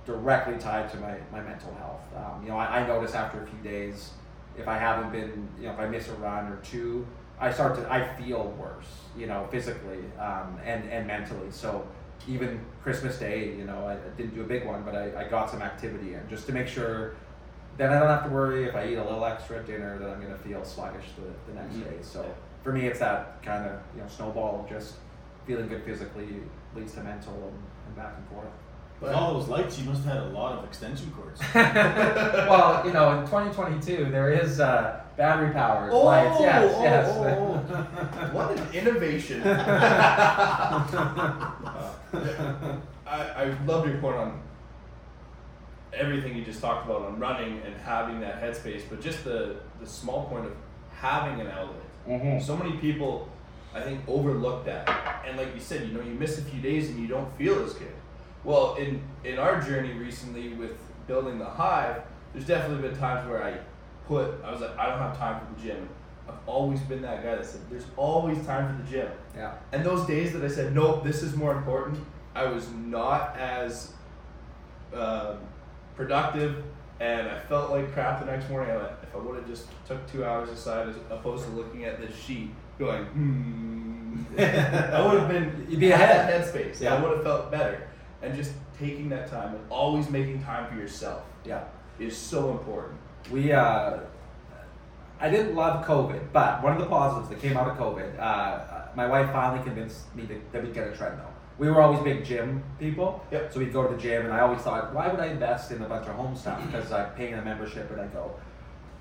directly 0.04 0.58
tied 0.58 0.90
to 0.90 0.96
my, 0.98 1.14
my 1.30 1.40
mental 1.40 1.72
health. 1.74 2.00
Um, 2.16 2.42
you 2.42 2.48
know, 2.48 2.56
I, 2.56 2.80
I 2.80 2.86
notice 2.86 3.14
after 3.14 3.40
a 3.42 3.46
few 3.46 3.58
days, 3.60 4.10
if 4.58 4.68
I 4.68 4.76
haven't 4.78 5.12
been, 5.12 5.48
you 5.58 5.66
know, 5.66 5.72
if 5.72 5.78
I 5.78 5.86
miss 5.86 6.08
a 6.08 6.14
run 6.14 6.46
or 6.52 6.56
two, 6.62 7.06
I 7.40 7.50
start 7.52 7.74
to, 7.76 7.92
I 7.92 8.06
feel 8.16 8.54
worse, 8.58 8.86
you 9.16 9.26
know, 9.26 9.46
physically 9.50 9.98
um, 10.18 10.58
and, 10.64 10.88
and 10.90 11.06
mentally. 11.06 11.50
So 11.50 11.86
even 12.28 12.60
Christmas 12.82 13.18
Day, 13.18 13.54
you 13.56 13.64
know, 13.64 13.86
I, 13.86 13.94
I 13.94 14.16
didn't 14.16 14.34
do 14.34 14.42
a 14.42 14.46
big 14.46 14.64
one, 14.66 14.82
but 14.84 14.94
I, 14.94 15.24
I 15.24 15.28
got 15.28 15.50
some 15.50 15.62
activity 15.62 16.14
in 16.14 16.20
just 16.28 16.46
to 16.46 16.52
make 16.52 16.68
sure 16.68 17.14
then 17.78 17.90
I 17.90 17.98
don't 17.98 18.08
have 18.08 18.24
to 18.24 18.30
worry 18.30 18.64
if 18.64 18.76
I 18.76 18.86
eat 18.88 18.96
a 18.96 19.02
little 19.02 19.24
extra 19.24 19.58
at 19.58 19.66
dinner 19.66 19.98
that 19.98 20.08
I'm 20.08 20.20
going 20.20 20.32
to 20.32 20.38
feel 20.38 20.64
sluggish 20.64 21.06
the, 21.16 21.52
the 21.52 21.58
next 21.60 21.76
Mhm. 21.76 21.84
day. 21.84 21.96
So 22.02 22.24
for 22.62 22.70
me, 22.72 22.86
it's 22.86 22.98
that 23.00 23.42
kind 23.42 23.64
of, 23.66 23.80
you 23.96 24.02
know, 24.02 24.08
snowball 24.08 24.60
of 24.60 24.68
just 24.68 24.96
feeling 25.46 25.66
good 25.68 25.82
physically 25.82 26.28
leads 26.76 26.92
to 26.94 27.02
mental 27.02 27.32
and, 27.32 27.58
and 27.86 27.96
back 27.96 28.14
and 28.16 28.26
forth. 28.28 28.46
With 29.02 29.12
all 29.12 29.34
those 29.34 29.48
lights, 29.48 29.78
you 29.80 29.84
must 29.84 30.04
have 30.04 30.14
had 30.14 30.22
a 30.22 30.28
lot 30.30 30.56
of 30.58 30.64
extension 30.64 31.12
cords. 31.16 31.40
well, 31.54 32.86
you 32.86 32.92
know, 32.92 33.18
in 33.18 33.24
2022, 33.26 34.06
there 34.12 34.30
is 34.32 34.60
uh, 34.60 35.00
battery 35.16 35.52
powered 35.52 35.90
Oh, 35.92 36.04
lights. 36.04 36.36
Yes, 36.40 36.72
oh, 36.76 36.82
yes. 36.82 37.08
oh, 37.10 38.28
What 38.32 38.56
an 38.56 38.64
innovation! 38.72 39.42
I, 39.44 40.84
I 43.06 43.56
love 43.66 43.86
your 43.88 43.98
point 43.98 44.16
on 44.16 44.40
everything 45.92 46.36
you 46.36 46.44
just 46.44 46.60
talked 46.60 46.86
about 46.86 47.02
on 47.02 47.18
running 47.18 47.60
and 47.66 47.74
having 47.76 48.20
that 48.20 48.40
headspace, 48.40 48.82
but 48.88 49.00
just 49.02 49.24
the, 49.24 49.56
the 49.80 49.86
small 49.86 50.26
point 50.26 50.46
of 50.46 50.52
having 50.92 51.40
an 51.40 51.48
outlet. 51.48 51.82
Mhm. 52.08 52.40
So 52.42 52.56
many 52.56 52.76
people, 52.78 53.28
I 53.74 53.80
think, 53.80 54.00
overlook 54.06 54.64
that. 54.66 55.24
And 55.26 55.36
like 55.36 55.52
you 55.54 55.60
said, 55.60 55.88
you 55.88 55.94
know, 55.94 56.00
you 56.02 56.14
miss 56.14 56.38
a 56.38 56.42
few 56.42 56.60
days 56.60 56.88
and 56.88 57.00
you 57.00 57.08
don't 57.08 57.30
feel 57.36 57.62
as 57.64 57.72
good. 57.74 57.92
Well, 58.44 58.74
in 58.76 59.02
in 59.24 59.38
our 59.38 59.60
journey 59.60 59.92
recently 59.92 60.54
with 60.54 60.72
building 61.06 61.38
the 61.38 61.44
hive, 61.44 62.02
there's 62.32 62.46
definitely 62.46 62.88
been 62.88 62.98
times 62.98 63.28
where 63.28 63.42
I 63.44 63.58
put, 64.06 64.42
I 64.44 64.50
was 64.50 64.60
like, 64.60 64.76
I 64.78 64.86
don't 64.88 64.98
have 64.98 65.16
time 65.16 65.40
for 65.40 65.54
the 65.54 65.68
gym. 65.68 65.88
I've 66.28 66.34
always 66.46 66.80
been 66.80 67.02
that 67.02 67.22
guy 67.22 67.34
that 67.36 67.44
said, 67.46 67.60
there's 67.70 67.86
always 67.96 68.44
time 68.46 68.68
for 68.76 68.82
the 68.82 68.90
gym. 68.90 69.08
Yeah. 69.36 69.54
And 69.72 69.84
those 69.84 70.06
days 70.06 70.32
that 70.32 70.42
I 70.44 70.48
said, 70.48 70.74
nope, 70.74 71.04
this 71.04 71.22
is 71.22 71.34
more 71.36 71.52
important, 71.56 71.98
I 72.34 72.44
was 72.46 72.68
not 72.70 73.36
as 73.36 73.92
um, 74.94 75.38
productive 75.96 76.62
and 77.00 77.28
I 77.28 77.38
felt 77.40 77.70
like 77.70 77.92
crap 77.92 78.20
the 78.20 78.26
next 78.30 78.48
morning. 78.48 78.70
I 78.70 78.76
went, 78.76 78.92
if 79.02 79.14
I 79.14 79.18
would 79.18 79.36
have 79.36 79.46
just 79.46 79.66
took 79.86 80.06
two 80.10 80.24
hours 80.24 80.48
aside 80.50 80.88
as 80.88 80.96
opposed 81.10 81.44
to 81.44 81.50
looking 81.50 81.84
at 81.84 82.00
this 82.00 82.14
sheet 82.16 82.50
going, 82.78 83.04
hmm, 83.06 84.18
I 84.38 85.04
would 85.06 85.20
have 85.20 85.28
been 85.28 85.66
You'd 85.68 85.80
be 85.80 85.88
had 85.88 86.00
ahead. 86.10 86.42
headspace. 86.44 86.80
Yeah. 86.80 86.94
I 86.94 87.02
would 87.02 87.12
have 87.16 87.24
felt 87.24 87.50
better. 87.50 87.88
And 88.22 88.34
just 88.36 88.52
taking 88.78 89.08
that 89.10 89.28
time 89.28 89.54
and 89.54 89.64
always 89.70 90.08
making 90.08 90.42
time 90.42 90.68
for 90.70 90.76
yourself 90.76 91.22
Yeah. 91.44 91.62
is 91.98 92.16
so 92.16 92.50
important. 92.50 92.98
We, 93.30 93.52
uh, 93.52 93.98
I 95.20 95.30
didn't 95.30 95.54
love 95.54 95.84
COVID, 95.84 96.32
but 96.32 96.62
one 96.62 96.72
of 96.72 96.78
the 96.78 96.86
positives 96.86 97.28
that 97.28 97.40
came 97.40 97.56
out 97.56 97.68
of 97.68 97.76
COVID, 97.76 98.18
uh, 98.18 98.58
my 98.96 99.06
wife 99.06 99.30
finally 99.32 99.62
convinced 99.62 100.14
me 100.16 100.26
to, 100.26 100.40
that 100.52 100.62
we'd 100.62 100.74
get 100.74 100.88
a 100.88 100.92
treadmill. 100.96 101.26
We 101.58 101.70
were 101.70 101.80
always 101.80 102.00
big 102.00 102.24
gym 102.24 102.62
people, 102.80 103.24
Yep. 103.30 103.52
so 103.52 103.60
we'd 103.60 103.72
go 103.72 103.86
to 103.86 103.94
the 103.94 104.00
gym, 104.00 104.24
and 104.24 104.32
I 104.34 104.40
always 104.40 104.60
thought, 104.62 104.92
why 104.94 105.08
would 105.08 105.20
I 105.20 105.26
invest 105.26 105.70
in 105.70 105.80
a 105.82 105.88
bunch 105.88 106.08
of 106.08 106.14
home 106.14 106.34
stuff? 106.34 106.60
Because 106.66 106.90
I'm 106.90 107.10
paying 107.10 107.34
a 107.34 107.42
membership 107.42 107.90
and 107.90 108.00
I 108.00 108.06
go. 108.06 108.32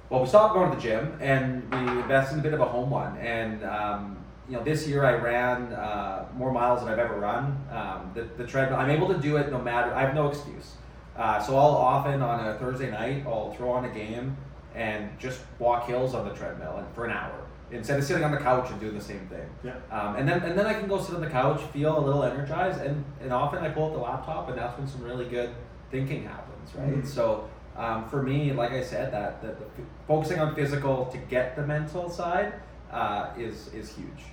Well, 0.10 0.22
we 0.22 0.28
stopped 0.28 0.54
going 0.54 0.70
to 0.70 0.76
the 0.76 0.82
gym, 0.82 1.18
and 1.22 1.64
we 1.72 2.02
invested 2.02 2.34
in 2.36 2.40
a 2.42 2.44
bit 2.44 2.54
of 2.54 2.60
a 2.60 2.66
home 2.66 2.90
one. 2.90 3.18
And 3.18 3.64
um, 3.64 4.18
you 4.50 4.58
know, 4.58 4.64
this 4.64 4.88
year 4.88 5.06
I 5.06 5.14
ran 5.14 5.74
uh, 5.74 6.26
more 6.36 6.52
miles 6.52 6.82
than 6.82 6.90
I've 6.92 7.00
ever 7.00 7.20
run. 7.20 7.64
Um, 7.72 8.12
the, 8.14 8.24
the 8.38 8.46
treadmill, 8.46 8.80
I'm 8.80 8.90
able 8.90 9.08
to 9.08 9.18
do 9.18 9.38
it 9.38 9.52
no 9.52 9.60
matter. 9.60 9.94
I 9.94 10.02
have 10.02 10.16
no 10.16 10.28
excuse. 10.30 10.74
Uh, 11.16 11.42
so 11.42 11.58
I'll 11.58 11.76
often 11.76 12.22
on 12.22 12.48
a 12.48 12.56
Thursday 12.56 12.90
night, 12.90 13.24
I'll 13.26 13.54
throw 13.54 13.72
on 13.72 13.86
a 13.86 13.90
game 13.90 14.36
and 14.74 15.10
just 15.20 15.42
walk 15.60 15.86
hills 15.88 16.14
on 16.16 16.28
the 16.28 16.34
treadmill 16.34 16.78
and 16.78 16.88
for 16.96 17.06
an 17.06 17.12
hour 17.12 17.46
instead 17.72 17.98
of 17.98 18.06
sitting 18.06 18.24
on 18.24 18.32
the 18.32 18.38
couch 18.38 18.70
and 18.70 18.80
doing 18.80 18.96
the 18.96 19.04
same 19.04 19.28
thing. 19.28 19.48
Yeah. 19.64 19.76
Um, 19.92 20.16
and 20.16 20.28
then 20.28 20.42
and 20.44 20.58
then 20.58 20.66
I 20.66 20.74
can 20.74 20.88
go 20.88 21.02
sit 21.02 21.16
on 21.16 21.22
the 21.22 21.30
couch, 21.30 21.62
feel 21.72 21.98
a 21.98 22.04
little 22.04 22.24
energized, 22.24 22.82
and 22.82 23.04
and 23.22 23.32
often 23.32 23.64
I 23.64 23.70
pull 23.70 23.88
up 23.88 23.94
the 23.94 24.00
laptop, 24.00 24.50
and 24.50 24.58
that's 24.58 24.78
when 24.78 24.88
some 24.88 25.02
really 25.02 25.26
good 25.26 25.52
thinking 25.90 26.26
happens, 26.26 26.76
right? 26.76 27.04
Mhm. 27.04 27.08
So 27.08 27.50
um, 27.78 28.08
for 28.10 28.22
me, 28.22 28.52
like 28.52 28.72
I 28.72 28.84
said, 28.84 29.14
that, 29.14 29.42
that 29.42 29.60
the, 29.60 29.84
focusing 30.08 30.40
on 30.40 30.56
physical 30.56 31.06
to 31.06 31.18
get 31.18 31.56
the 31.56 31.66
mental 31.66 32.10
side 32.10 32.54
uh, 32.92 33.30
is 33.38 33.68
is 33.74 33.90
huge. 33.94 34.24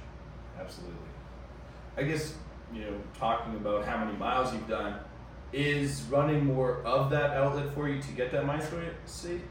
Absolutely. 0.60 0.96
I 1.96 2.02
guess, 2.02 2.34
you 2.72 2.82
know, 2.82 2.92
talking 3.18 3.54
about 3.54 3.84
how 3.84 4.04
many 4.04 4.16
miles 4.16 4.52
you've 4.52 4.68
done, 4.68 4.94
is 5.52 6.02
running 6.10 6.44
more 6.44 6.82
of 6.84 7.10
that 7.10 7.30
outlet 7.32 7.72
for 7.74 7.88
you 7.88 8.00
to 8.02 8.12
get 8.12 8.30
that 8.32 8.44
mind 8.44 8.62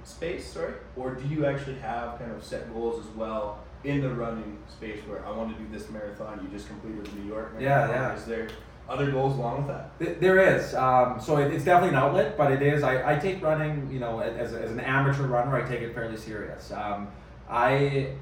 space, 0.04 0.48
sorry? 0.54 0.74
Or 0.96 1.16
do 1.16 1.28
you 1.28 1.46
actually 1.46 1.76
have 1.80 2.20
kind 2.20 2.32
of 2.32 2.44
set 2.44 2.72
goals 2.74 3.06
as 3.06 3.12
well 3.16 3.60
in 3.84 4.02
the 4.02 4.10
running 4.10 4.58
space 4.68 5.00
where 5.08 5.26
I 5.26 5.32
want 5.32 5.56
to 5.56 5.64
do 5.64 5.70
this 5.72 5.90
marathon, 5.90 6.40
you 6.44 6.50
just 6.50 6.68
completed 6.68 7.06
the 7.06 7.20
New 7.20 7.28
York 7.28 7.54
Yeah, 7.60 7.70
marathon? 7.88 7.96
yeah. 7.96 8.16
Is 8.16 8.26
there 8.26 8.48
other 8.90 9.12
goals 9.12 9.38
along 9.38 9.66
with 9.66 9.68
that? 9.68 10.20
There 10.22 10.40
is. 10.56 10.74
Um, 10.74 11.20
so 11.20 11.38
it, 11.38 11.54
it's 11.54 11.66
definitely 11.66 11.98
an 11.98 12.04
outlet, 12.04 12.38
but 12.38 12.52
it 12.52 12.62
is. 12.62 12.84
I, 12.84 13.16
I 13.16 13.20
take 13.20 13.42
running, 13.42 13.90
you 13.92 14.00
know, 14.00 14.20
as, 14.20 14.54
as 14.54 14.72
an 14.72 14.80
amateur 14.80 15.24
runner, 15.28 15.56
I 15.56 15.68
take 15.68 15.82
it 15.82 15.94
fairly 15.94 16.18
serious. 16.18 16.72
Um, 16.72 17.08
I, 17.50 18.14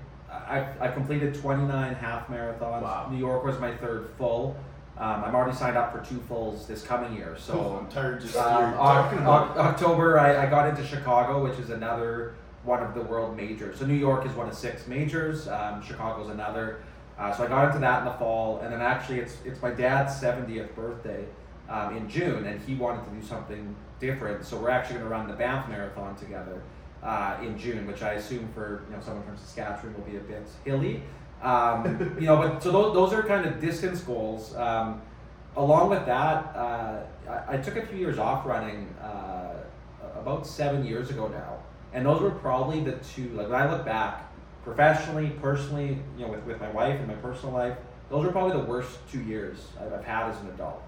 I, 0.48 0.68
I 0.80 0.88
completed 0.90 1.36
29 1.36 1.96
half 1.96 2.28
marathons. 2.28 2.82
Wow. 2.82 3.08
New 3.12 3.18
York 3.18 3.44
was 3.44 3.60
my 3.60 3.76
third 3.76 4.10
full. 4.18 4.56
Um, 4.98 5.26
I'm 5.26 5.36
already 5.36 5.56
signed 5.58 5.76
up 5.78 5.92
for 5.92 6.00
two 6.10 6.22
fulls 6.22 6.68
this 6.68 6.82
coming 6.84 7.16
year. 7.16 7.36
So 7.38 7.54
So 7.54 7.80
I'm 7.82 7.92
tired 7.92 8.22
just 8.22 8.36
um, 8.38 8.74
talking 8.74 9.20
about 9.20 9.52
Oc- 9.52 9.58
October, 9.58 10.18
I, 10.18 10.46
I 10.46 10.50
got 10.50 10.70
into 10.70 10.86
Chicago, 10.86 11.44
which 11.44 11.60
is 11.60 11.70
another 11.70 12.36
one 12.64 12.82
of 12.82 12.94
the 12.94 13.02
world 13.02 13.36
majors. 13.36 13.80
So 13.80 13.86
New 13.86 13.94
York 13.94 14.26
is 14.26 14.32
one 14.34 14.48
of 14.48 14.56
six 14.56 14.88
majors. 14.88 15.48
Um, 15.48 15.84
Chicago's 15.84 16.30
another. 16.30 16.80
Uh, 17.20 17.34
so 17.34 17.44
I 17.44 17.48
got 17.48 17.68
into 17.68 17.80
that 17.80 18.00
in 18.00 18.06
the 18.06 18.14
fall, 18.14 18.60
and 18.60 18.72
then 18.74 18.82
actually 18.82 19.20
it's 19.20 19.38
it's 19.46 19.62
my 19.62 19.72
dad's 19.72 20.14
70th 20.22 20.74
birthday 20.76 21.26
um, 21.70 21.96
in 21.96 22.10
June, 22.10 22.46
and 22.46 22.60
he 22.62 22.76
wanted 22.76 23.06
to 23.06 23.12
do 23.12 23.26
something 23.26 23.76
different. 24.00 24.46
So 24.46 24.58
we're 24.58 24.70
actually 24.70 24.96
going 25.00 25.06
to 25.06 25.10
run 25.10 25.28
the 25.28 25.34
Banff 25.34 25.70
Marathon 25.70 26.16
together 26.16 26.62
uh, 27.06 27.38
in 27.42 27.58
June, 27.58 27.86
which 27.86 28.02
I 28.02 28.14
assume 28.14 28.50
for 28.54 28.84
you 28.90 28.96
know 28.96 29.02
someone 29.02 29.24
from 29.24 29.38
Saskatchewan 29.38 29.94
will 29.94 30.02
be 30.02 30.18
a 30.18 30.22
bit 30.22 30.48
hilly. 30.66 31.04
Um, 31.42 32.16
you 32.20 32.26
know, 32.26 32.38
but 32.38 32.64
so 32.64 32.72
those, 32.72 32.94
those 32.94 33.14
are 33.14 33.24
kind 33.24 33.46
of 33.46 33.62
distance 33.62 34.02
goals. 34.02 34.56
Um, 34.56 35.02
along 35.56 35.92
with 35.92 36.06
that, 36.08 36.56
uh, 36.56 37.04
I, 37.30 37.54
I 37.54 37.58
took 37.58 37.76
a 37.78 37.86
few 37.86 37.98
years 37.98 38.18
off 38.18 38.46
running 38.46 38.88
uh, 39.02 39.54
about 40.16 40.48
seven 40.48 40.84
years 40.84 41.12
ago 41.12 41.28
now, 41.28 41.60
and 41.94 42.06
those 42.06 42.22
were 42.22 42.32
probably 42.32 42.84
the 42.84 42.94
two. 42.94 43.30
Like 43.30 43.50
when 43.50 43.62
I 43.62 43.72
look 43.72 43.86
back, 43.86 44.32
professionally, 44.64 45.30
personally, 45.42 46.00
you 46.18 46.26
know, 46.26 46.32
with, 46.32 46.44
with 46.46 46.60
my 46.60 46.72
wife 46.72 46.98
and 46.98 47.08
my 47.08 47.16
personal 47.16 47.54
life, 47.54 47.78
those 48.10 48.26
were 48.26 48.32
probably 48.32 48.58
the 48.58 48.66
worst 48.66 48.98
two 49.12 49.22
years 49.22 49.68
I've, 49.80 49.94
I've 49.94 50.04
had 50.04 50.32
as 50.32 50.42
an 50.42 50.48
adult. 50.48 50.82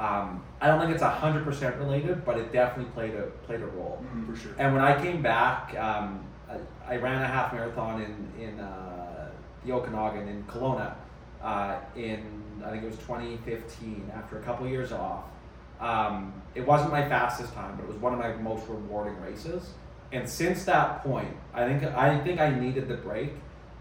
Um, 0.00 0.42
I 0.62 0.68
don't 0.68 0.80
think 0.80 0.92
it's 0.94 1.02
hundred 1.02 1.44
percent 1.44 1.76
related, 1.76 2.24
but 2.24 2.38
it 2.38 2.52
definitely 2.52 2.90
played 2.92 3.14
a 3.14 3.24
played 3.46 3.60
a 3.60 3.66
role. 3.66 4.02
for 4.26 4.34
sure. 4.34 4.52
And 4.58 4.72
when 4.72 4.82
I 4.82 4.98
came 5.00 5.20
back, 5.20 5.76
um, 5.78 6.24
I, 6.48 6.94
I 6.94 6.96
ran 6.96 7.20
a 7.20 7.26
half 7.26 7.52
marathon 7.52 8.00
in 8.00 8.42
in 8.42 8.60
uh, 8.60 9.28
the 9.62 9.72
Okanagan 9.72 10.26
in 10.26 10.42
Kelowna 10.44 10.94
uh, 11.42 11.76
in 11.96 12.40
I 12.64 12.70
think 12.70 12.82
it 12.82 12.86
was 12.86 12.96
2015. 12.98 14.10
After 14.14 14.38
a 14.38 14.42
couple 14.42 14.66
years 14.66 14.90
off, 14.90 15.24
um, 15.80 16.32
it 16.54 16.66
wasn't 16.66 16.92
my 16.92 17.06
fastest 17.06 17.52
time, 17.52 17.76
but 17.76 17.84
it 17.84 17.88
was 17.88 17.96
one 17.96 18.14
of 18.14 18.18
my 18.18 18.32
most 18.36 18.66
rewarding 18.68 19.20
races. 19.20 19.74
And 20.12 20.26
since 20.26 20.64
that 20.64 21.04
point, 21.04 21.36
I 21.52 21.66
think 21.66 21.84
I 21.94 22.18
think 22.20 22.40
I 22.40 22.50
needed 22.50 22.88
the 22.88 22.96
break 22.96 23.32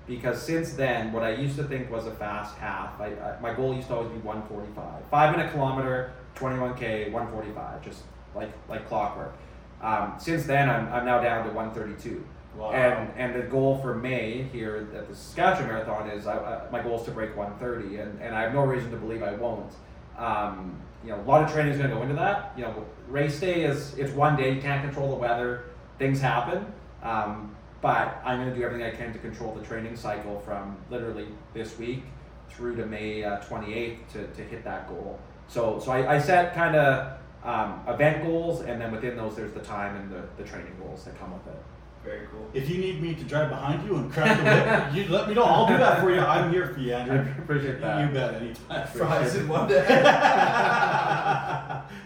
because 0.09 0.41
since 0.41 0.73
then, 0.73 1.13
what 1.13 1.21
I 1.21 1.35
used 1.35 1.55
to 1.57 1.63
think 1.63 1.91
was 1.91 2.07
a 2.07 2.11
fast 2.11 2.57
half, 2.57 2.99
I, 2.99 3.09
I, 3.09 3.39
my 3.41 3.53
goal 3.53 3.75
used 3.75 3.87
to 3.89 3.95
always 3.95 4.09
be 4.09 4.17
145, 4.17 5.05
five 5.11 5.37
minute 5.37 5.53
kilometer, 5.53 6.13
21k, 6.35 7.11
145, 7.11 7.85
just 7.85 8.01
like 8.35 8.49
like 8.67 8.87
clockwork. 8.89 9.35
Um, 9.81 10.15
since 10.17 10.45
then, 10.45 10.67
I'm, 10.67 10.91
I'm 10.91 11.05
now 11.05 11.21
down 11.21 11.45
to 11.47 11.53
132. 11.53 12.25
Wow. 12.57 12.71
And 12.71 13.11
and 13.17 13.35
the 13.35 13.47
goal 13.47 13.77
for 13.77 13.93
May 13.93 14.47
here 14.51 14.89
at 14.95 15.07
the 15.07 15.15
Saskatchewan 15.15 15.67
Marathon 15.67 16.09
is 16.09 16.25
I, 16.25 16.67
my 16.71 16.81
goal 16.81 16.99
is 16.99 17.05
to 17.05 17.11
break 17.11 17.37
130, 17.37 17.97
and, 17.97 18.19
and 18.19 18.35
I 18.35 18.41
have 18.41 18.53
no 18.53 18.63
reason 18.63 18.89
to 18.89 18.97
believe 18.97 19.21
I 19.21 19.33
won't. 19.33 19.73
Um, 20.17 20.81
you 21.05 21.11
know, 21.11 21.21
a 21.21 21.23
lot 21.23 21.43
of 21.43 21.51
training 21.51 21.71
is 21.71 21.77
going 21.77 21.91
to 21.91 21.95
go 21.95 22.01
into 22.01 22.15
that. 22.15 22.51
You 22.57 22.63
know, 22.63 22.83
race 23.07 23.39
day 23.39 23.63
is 23.63 23.95
it's 23.95 24.11
one 24.13 24.35
day. 24.35 24.55
You 24.55 24.59
can't 24.61 24.83
control 24.83 25.09
the 25.09 25.15
weather. 25.15 25.65
Things 25.99 26.19
happen. 26.19 26.65
Um, 27.03 27.55
but 27.81 28.21
I'm 28.25 28.39
going 28.39 28.49
to 28.49 28.55
do 28.55 28.63
everything 28.63 28.85
I 28.85 28.91
can 28.91 29.13
to 29.13 29.19
control 29.19 29.53
the 29.53 29.65
training 29.65 29.95
cycle 29.95 30.39
from 30.39 30.77
literally 30.89 31.27
this 31.53 31.77
week 31.77 32.03
through 32.49 32.75
to 32.75 32.85
May 32.85 33.23
uh, 33.23 33.39
28th 33.41 33.97
to, 34.13 34.27
to 34.27 34.43
hit 34.43 34.63
that 34.63 34.87
goal. 34.89 35.19
So, 35.47 35.79
so 35.79 35.91
I, 35.91 36.15
I 36.15 36.19
set 36.19 36.53
kind 36.53 36.75
of 36.75 37.19
um, 37.43 37.81
event 37.87 38.23
goals, 38.25 38.61
and 38.61 38.81
then 38.81 38.91
within 38.91 39.15
those, 39.15 39.35
there's 39.35 39.53
the 39.53 39.61
time 39.61 39.95
and 39.95 40.11
the, 40.11 40.23
the 40.41 40.47
training 40.47 40.75
goals 40.79 41.05
that 41.05 41.17
come 41.19 41.31
with 41.33 41.47
it. 41.47 41.63
Very 42.09 42.25
cool. 42.31 42.49
If 42.55 42.67
you 42.67 42.79
need 42.79 43.03
me 43.03 43.13
to 43.13 43.23
drive 43.23 43.49
behind 43.49 43.87
you 43.87 43.95
and 43.95 44.11
crack 44.11 44.35
the 44.39 44.43
whip, 44.43 44.65
you 44.95 45.13
let 45.13 45.27
me 45.27 45.35
know. 45.35 45.43
I'll 45.43 45.67
do 45.67 45.77
that 45.77 46.01
for 46.01 46.09
you. 46.09 46.19
I'm 46.19 46.51
here 46.51 46.65
for 46.73 46.79
you, 46.79 46.95
I 46.95 47.01
Andrew. 47.01 47.23
appreciate 47.37 47.79
that. 47.81 48.01
You 48.01 48.07
bet, 48.11 48.33
anytime. 48.41 48.87
Fries 48.87 49.35
in 49.35 49.47
one 49.47 49.67
day. 49.67 49.85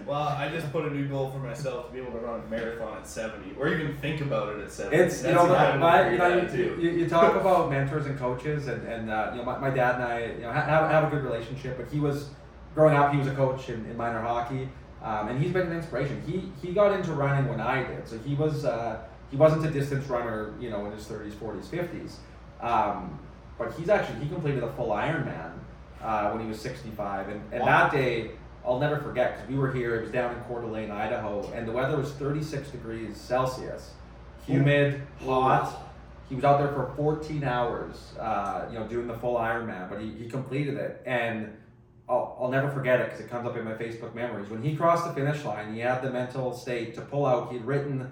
well, 0.05 0.27
I 0.27 0.49
just 0.51 0.69
put 0.73 0.83
a 0.83 0.89
new 0.89 1.07
goal 1.07 1.31
for 1.31 1.37
myself 1.37 1.87
to 1.87 1.93
be 1.93 1.99
able 2.01 2.11
to 2.11 2.17
run 2.17 2.41
a 2.41 2.49
marathon 2.49 2.97
at 2.97 3.07
70, 3.07 3.55
or 3.57 3.69
even 3.69 3.95
think 3.99 4.19
about 4.19 4.53
it 4.53 4.59
at 4.59 4.73
70. 4.73 4.97
It's 4.97 5.19
you 5.19 5.23
That's 5.23 5.35
know, 5.35 5.43
incredible 5.45 5.79
my, 5.79 6.03
for 6.03 6.11
you 6.11 6.17
know, 6.17 6.51
you, 6.51 6.75
you, 6.81 6.97
you 6.99 7.07
talk 7.07 7.35
about 7.35 7.69
mentors 7.69 8.05
and 8.05 8.19
coaches, 8.19 8.67
and 8.67 8.85
and 8.85 9.09
uh, 9.09 9.29
you 9.31 9.37
know, 9.37 9.45
my, 9.45 9.57
my 9.57 9.69
dad 9.69 9.95
and 9.95 10.03
I, 10.03 10.25
you 10.35 10.41
know, 10.41 10.51
have 10.51 10.91
have 10.91 11.05
a 11.05 11.09
good 11.15 11.23
relationship. 11.23 11.77
But 11.77 11.87
he 11.89 12.01
was 12.01 12.27
growing 12.75 12.97
up, 12.97 13.13
he 13.13 13.19
was 13.19 13.27
a 13.27 13.35
coach 13.35 13.69
in, 13.69 13.85
in 13.85 13.95
minor 13.95 14.19
hockey, 14.19 14.67
um, 15.01 15.29
and 15.29 15.41
he's 15.41 15.53
been 15.53 15.67
an 15.67 15.77
inspiration. 15.77 16.21
He 16.27 16.51
he 16.61 16.73
got 16.73 16.91
into 16.91 17.13
running 17.13 17.47
when 17.47 17.61
I 17.61 17.85
did, 17.85 18.05
so 18.05 18.17
he 18.17 18.35
was 18.35 18.65
uh, 18.65 19.01
he 19.33 19.37
wasn't 19.37 19.65
a 19.65 19.71
distance 19.71 20.05
runner, 20.09 20.53
you 20.59 20.69
know, 20.69 20.85
in 20.85 20.91
his 20.91 21.07
thirties, 21.07 21.33
forties, 21.33 21.67
fifties. 21.67 22.19
Um, 22.61 23.19
but 23.57 23.73
he's 23.73 23.89
actually 23.89 24.19
he 24.23 24.29
completed 24.29 24.61
a 24.61 24.71
full 24.73 24.89
Ironman 24.89 25.53
uh, 26.03 26.29
when 26.29 26.43
he 26.43 26.47
was 26.47 26.61
sixty 26.61 26.91
five, 26.91 27.29
and 27.29 27.41
and 27.51 27.61
Wow. 27.63 27.89
that 27.89 27.91
day. 27.91 28.31
I'll 28.65 28.79
never 28.79 28.97
forget 28.99 29.35
because 29.35 29.49
we 29.49 29.57
were 29.57 29.73
here. 29.73 29.95
It 29.97 30.01
was 30.03 30.11
down 30.11 30.33
in 30.33 30.41
Coeur 30.43 30.61
d'Alene, 30.61 30.89
Idaho, 30.89 31.51
and 31.53 31.67
the 31.67 31.73
weather 31.73 31.97
was 31.97 32.13
36 32.13 32.69
degrees 32.69 33.17
Celsius, 33.19 33.91
humid, 34.45 35.01
hot. 35.25 35.89
He 36.29 36.35
was 36.35 36.45
out 36.45 36.59
there 36.59 36.69
for 36.69 36.93
14 36.95 37.43
hours, 37.43 38.13
uh, 38.17 38.65
you 38.71 38.79
know, 38.79 38.87
doing 38.87 39.05
the 39.07 39.15
full 39.15 39.35
Ironman, 39.35 39.89
but 39.89 39.99
he, 39.99 40.11
he 40.11 40.29
completed 40.29 40.75
it. 40.75 41.01
And 41.05 41.51
I'll, 42.07 42.37
I'll 42.39 42.49
never 42.49 42.71
forget 42.71 43.01
it 43.01 43.07
because 43.07 43.19
it 43.19 43.29
comes 43.29 43.45
up 43.45 43.57
in 43.57 43.65
my 43.65 43.73
Facebook 43.73 44.15
memories. 44.15 44.49
When 44.49 44.63
he 44.63 44.77
crossed 44.77 45.03
the 45.05 45.13
finish 45.13 45.43
line, 45.43 45.73
he 45.73 45.81
had 45.81 46.01
the 46.01 46.09
mental 46.09 46.53
state 46.53 46.95
to 46.95 47.01
pull 47.01 47.25
out. 47.25 47.51
He'd 47.51 47.65
written 47.65 48.09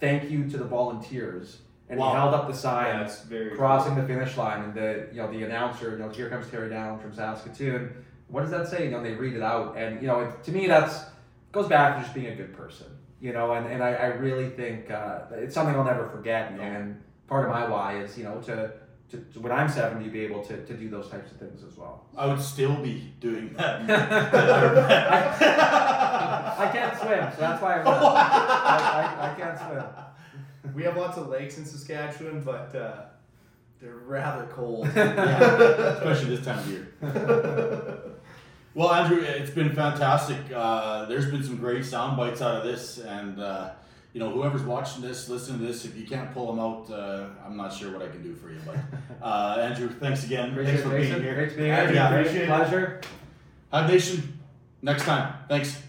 thank 0.00 0.30
you 0.30 0.48
to 0.50 0.56
the 0.58 0.64
volunteers, 0.64 1.58
and 1.88 1.98
Wow. 1.98 2.10
he 2.10 2.16
held 2.16 2.34
up 2.34 2.46
the 2.48 2.54
sign 2.54 3.00
That's 3.00 3.22
very 3.22 3.56
crossing 3.56 3.94
the 3.94 4.02
finish 4.02 4.36
line, 4.36 4.62
and 4.64 4.74
the 4.74 5.08
you 5.12 5.18
know 5.20 5.30
the 5.30 5.44
announcer, 5.44 5.90
you 5.92 5.98
know, 5.98 6.08
here 6.08 6.28
comes 6.28 6.48
Terry 6.50 6.70
Down 6.70 6.98
from 6.98 7.12
Saskatoon. 7.14 8.04
What 8.28 8.42
does 8.42 8.50
that 8.50 8.68
say? 8.68 8.84
You 8.84 8.90
know, 8.92 9.02
they 9.02 9.12
read 9.12 9.34
it 9.34 9.42
out, 9.42 9.76
and 9.76 10.00
you 10.00 10.06
know, 10.06 10.20
it, 10.20 10.42
to 10.44 10.52
me, 10.52 10.66
that's 10.66 11.04
goes 11.52 11.68
back 11.68 11.96
to 11.96 12.02
just 12.02 12.14
being 12.14 12.28
a 12.28 12.36
good 12.36 12.56
person. 12.56 12.86
You 13.20 13.32
know, 13.34 13.52
and, 13.52 13.66
and 13.66 13.82
I, 13.82 13.92
I 13.92 14.06
really 14.06 14.48
think 14.48 14.90
uh, 14.90 15.22
it's 15.32 15.54
something 15.54 15.74
I'll 15.76 15.84
never 15.84 16.08
forget. 16.08 16.56
No. 16.56 16.62
And 16.62 17.02
part 17.26 17.44
of 17.44 17.50
my 17.50 17.68
why 17.68 17.98
is 18.00 18.16
you 18.16 18.24
know 18.24 18.40
to, 18.42 18.72
to, 19.10 19.16
to 19.32 19.40
when 19.40 19.52
I'm 19.52 19.68
seventy, 19.68 20.08
be 20.08 20.20
able 20.20 20.42
to, 20.44 20.64
to 20.64 20.74
do 20.74 20.88
those 20.88 21.08
types 21.08 21.30
of 21.32 21.38
things 21.38 21.62
as 21.64 21.76
well. 21.76 22.06
I 22.16 22.26
would 22.26 22.40
still 22.40 22.76
be 22.76 23.12
doing 23.20 23.52
that. 23.56 23.82
I 26.58 26.70
can't 26.72 26.96
swim, 26.96 27.30
so 27.32 27.40
that's 27.40 27.62
why 27.62 27.80
I, 27.80 27.82
I, 27.82 29.26
I, 29.28 29.32
I 29.32 29.34
can't 29.38 29.58
swim. 29.58 29.84
We 30.74 30.82
have 30.84 30.96
lots 30.96 31.16
of 31.16 31.28
lakes 31.28 31.56
in 31.58 31.64
Saskatchewan, 31.64 32.42
but 32.42 32.74
uh, 32.76 33.02
they're 33.80 33.96
rather 33.96 34.46
cold. 34.52 34.88
Yeah, 34.94 35.38
especially 35.94 36.36
this 36.36 36.44
time 36.44 36.58
of 36.58 36.68
year. 36.68 36.92
Well, 38.74 38.92
Andrew, 38.92 39.20
it's 39.20 39.50
been 39.50 39.74
fantastic. 39.74 40.36
Uh, 40.54 41.06
there's 41.06 41.28
been 41.30 41.42
some 41.42 41.56
great 41.56 41.84
sound 41.84 42.16
bites 42.16 42.40
out 42.40 42.56
of 42.58 42.62
this, 42.64 42.98
and 42.98 43.40
uh, 43.40 43.70
you 44.12 44.20
know, 44.20 44.30
whoever's 44.30 44.62
watching 44.62 45.02
this, 45.02 45.28
listen 45.28 45.58
to 45.58 45.64
this, 45.64 45.84
if 45.84 45.96
you 45.96 46.06
can't 46.06 46.32
pull 46.32 46.46
them 46.48 46.58
out, 46.58 46.90
uh, 46.90 47.26
I'm 47.44 47.56
not 47.56 47.72
sure 47.72 47.92
what 47.92 48.02
I 48.02 48.08
can 48.08 48.22
do 48.22 48.34
for 48.34 48.50
you. 48.50 48.60
But 48.66 48.76
uh, 49.24 49.60
Andrew, 49.60 49.88
thanks 49.88 50.24
again. 50.24 50.50
Appreciate 50.50 50.80
thanks 50.80 50.88
for 50.88 50.96
being 50.96 51.22
here. 51.22 51.34
Great 51.34 51.50
to 51.50 51.56
be 51.56 51.64
here. 51.64 51.92
Yeah, 51.92 52.10
appreciate 52.10 52.42
it. 52.42 52.48
Pleasure. 52.48 53.00
Hive 53.72 53.90
Nation, 53.90 54.40
next 54.82 55.04
time. 55.04 55.34
Thanks. 55.48 55.80